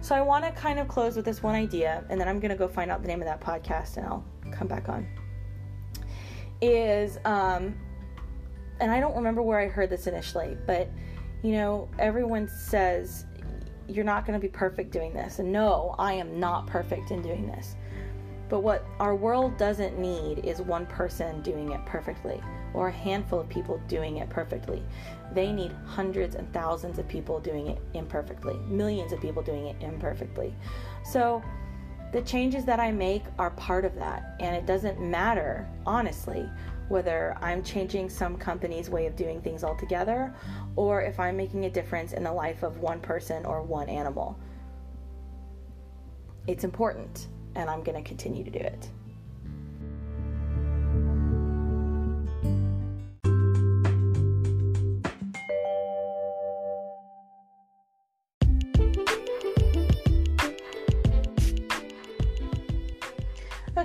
So 0.00 0.16
I 0.16 0.22
want 0.22 0.44
to 0.44 0.50
kind 0.50 0.80
of 0.80 0.88
close 0.88 1.14
with 1.14 1.24
this 1.24 1.40
one 1.40 1.54
idea, 1.54 2.02
and 2.10 2.20
then 2.20 2.26
I'm 2.26 2.40
going 2.40 2.50
to 2.50 2.56
go 2.56 2.66
find 2.66 2.90
out 2.90 3.00
the 3.00 3.06
name 3.06 3.20
of 3.20 3.26
that 3.26 3.40
podcast 3.40 3.96
and 3.96 4.04
I'll 4.04 4.24
come 4.50 4.66
back 4.66 4.88
on. 4.88 5.06
Is, 6.60 7.18
um, 7.24 7.74
and 8.80 8.90
I 8.90 9.00
don't 9.00 9.14
remember 9.14 9.42
where 9.42 9.60
I 9.60 9.68
heard 9.68 9.90
this 9.90 10.06
initially, 10.06 10.56
but 10.66 10.90
you 11.42 11.52
know, 11.52 11.88
everyone 11.98 12.48
says 12.48 13.26
you're 13.88 14.04
not 14.04 14.26
going 14.26 14.38
to 14.38 14.44
be 14.44 14.50
perfect 14.50 14.90
doing 14.90 15.12
this. 15.14 15.38
And 15.38 15.50
no, 15.50 15.94
I 15.98 16.12
am 16.12 16.38
not 16.38 16.66
perfect 16.66 17.10
in 17.10 17.22
doing 17.22 17.46
this. 17.46 17.76
But 18.48 18.60
what 18.60 18.86
our 18.98 19.14
world 19.14 19.56
doesn't 19.58 19.98
need 19.98 20.44
is 20.44 20.60
one 20.60 20.86
person 20.86 21.42
doing 21.42 21.72
it 21.72 21.84
perfectly 21.84 22.40
or 22.74 22.88
a 22.88 22.92
handful 22.92 23.40
of 23.40 23.48
people 23.48 23.80
doing 23.88 24.18
it 24.18 24.28
perfectly. 24.30 24.82
They 25.32 25.52
need 25.52 25.72
hundreds 25.84 26.34
and 26.34 26.50
thousands 26.52 26.98
of 26.98 27.06
people 27.08 27.40
doing 27.40 27.68
it 27.68 27.78
imperfectly, 27.94 28.56
millions 28.66 29.12
of 29.12 29.20
people 29.20 29.42
doing 29.42 29.66
it 29.66 29.76
imperfectly. 29.80 30.54
So 31.04 31.42
the 32.12 32.22
changes 32.22 32.64
that 32.64 32.80
I 32.80 32.90
make 32.90 33.22
are 33.38 33.50
part 33.50 33.84
of 33.84 33.94
that. 33.96 34.36
And 34.40 34.56
it 34.56 34.66
doesn't 34.66 35.00
matter, 35.00 35.68
honestly, 35.86 36.48
whether 36.88 37.36
I'm 37.40 37.62
changing 37.62 38.08
some 38.08 38.36
company's 38.36 38.88
way 38.88 39.06
of 39.06 39.14
doing 39.14 39.42
things 39.42 39.62
altogether 39.62 40.34
or 40.76 41.02
if 41.02 41.20
I'm 41.20 41.36
making 41.36 41.66
a 41.66 41.70
difference 41.70 42.12
in 42.12 42.24
the 42.24 42.32
life 42.32 42.62
of 42.62 42.78
one 42.78 43.00
person 43.00 43.44
or 43.44 43.62
one 43.62 43.88
animal. 43.88 44.38
It's 46.46 46.64
important, 46.64 47.28
and 47.56 47.68
I'm 47.68 47.82
going 47.82 48.02
to 48.02 48.08
continue 48.08 48.42
to 48.42 48.50
do 48.50 48.60
it. 48.60 48.88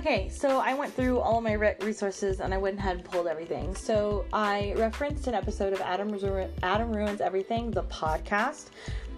Okay, 0.06 0.28
so 0.28 0.58
I 0.58 0.74
went 0.74 0.92
through 0.92 1.18
all 1.18 1.40
my 1.40 1.54
resources 1.54 2.40
and 2.40 2.52
I 2.52 2.58
went 2.58 2.78
ahead 2.78 2.96
and 2.96 3.04
pulled 3.06 3.26
everything. 3.26 3.74
So 3.74 4.26
I 4.34 4.74
referenced 4.76 5.28
an 5.28 5.34
episode 5.34 5.72
of 5.72 5.80
Adam, 5.80 6.10
Ru- 6.10 6.46
Adam 6.62 6.92
Ruins 6.92 7.22
Everything, 7.22 7.70
the 7.70 7.84
podcast 7.84 8.66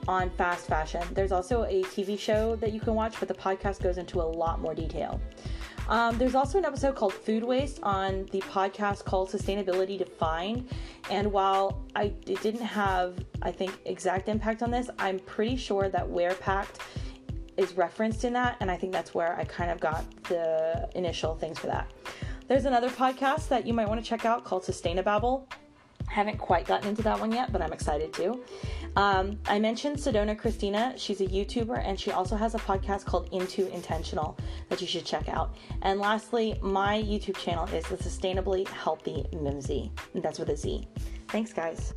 on 0.07 0.31
fast 0.31 0.69
fashion. 0.69 1.03
There's 1.13 1.33
also 1.33 1.65
a 1.65 1.83
TV 1.83 2.17
show 2.17 2.55
that 2.55 2.73
you 2.73 2.79
can 2.79 2.95
watch, 2.95 3.19
but 3.19 3.27
the 3.27 3.35
podcast 3.35 3.83
goes 3.83 3.99
into 3.99 4.21
a 4.21 4.23
lot 4.23 4.61
more 4.61 4.77
detail. 4.77 5.21
Um, 5.89 6.19
there's 6.19 6.37
also 6.37 6.57
an 6.57 6.65
episode 6.65 6.95
called 6.95 7.15
Food 7.15 7.43
Waste 7.43 7.81
on 7.83 8.27
the 8.31 8.41
podcast 8.43 9.05
called 9.05 9.29
Sustainability 9.29 9.99
Defined. 9.99 10.69
And 11.11 11.33
while 11.33 11.83
I 11.97 12.13
it 12.29 12.41
didn't 12.43 12.63
have, 12.63 13.25
I 13.43 13.51
think, 13.51 13.77
exact 13.87 14.29
impact 14.29 14.63
on 14.63 14.71
this, 14.71 14.89
I'm 15.01 15.19
pretty 15.19 15.57
sure 15.57 15.89
that 15.89 16.07
WearPact 16.07 16.79
is 17.57 17.77
referenced 17.77 18.25
in 18.25 18.33
that, 18.35 18.57
and 18.61 18.71
I 18.71 18.77
think 18.77 18.93
that's 18.93 19.15
where 19.15 19.37
I 19.39 19.45
kind 19.45 19.71
of 19.71 19.81
got 19.81 20.05
the 20.25 20.89
initial 20.95 21.35
things 21.35 21.59
for 21.59 21.67
that. 21.69 21.91
There's 22.49 22.65
another 22.65 22.91
podcast 22.91 23.49
that 23.49 23.67
you 23.67 23.75
might 23.75 23.89
want 23.89 24.03
to 24.03 24.09
check 24.09 24.25
out 24.25 24.45
called 24.45 24.63
Sustainababble. 24.63 25.45
Haven't 26.09 26.39
quite 26.39 26.67
gotten 26.67 26.89
into 26.89 27.03
that 27.03 27.19
one 27.19 27.33
yet, 27.33 27.53
but 27.53 27.61
I'm 27.61 27.73
excited 27.73 28.13
to. 28.15 28.41
Um, 28.95 29.39
I 29.47 29.59
mentioned 29.59 29.97
Sedona 29.97 30.39
Christina. 30.39 30.95
She's 30.97 31.21
a 31.21 31.27
YouTuber 31.27 31.83
and 31.85 31.99
she 31.99 32.13
also 32.13 32.37
has 32.37 32.55
a 32.55 32.59
podcast 32.59 33.05
called 33.05 33.29
Into 33.33 33.69
Intentional 33.75 34.39
that 34.69 34.81
you 34.81 34.87
should 34.87 35.05
check 35.05 35.29
out. 35.29 35.57
And 35.83 35.99
lastly, 35.99 36.59
my 36.63 37.03
YouTube 37.03 37.37
channel 37.37 37.67
is 37.75 37.85
the 37.87 37.97
Sustainably 37.97 38.67
Healthy 38.69 39.27
Mimzy. 39.33 39.91
That's 40.15 40.39
with 40.39 40.51
a 40.51 40.57
Z. 40.57 40.87
Thanks, 41.29 41.53
guys. 41.53 41.93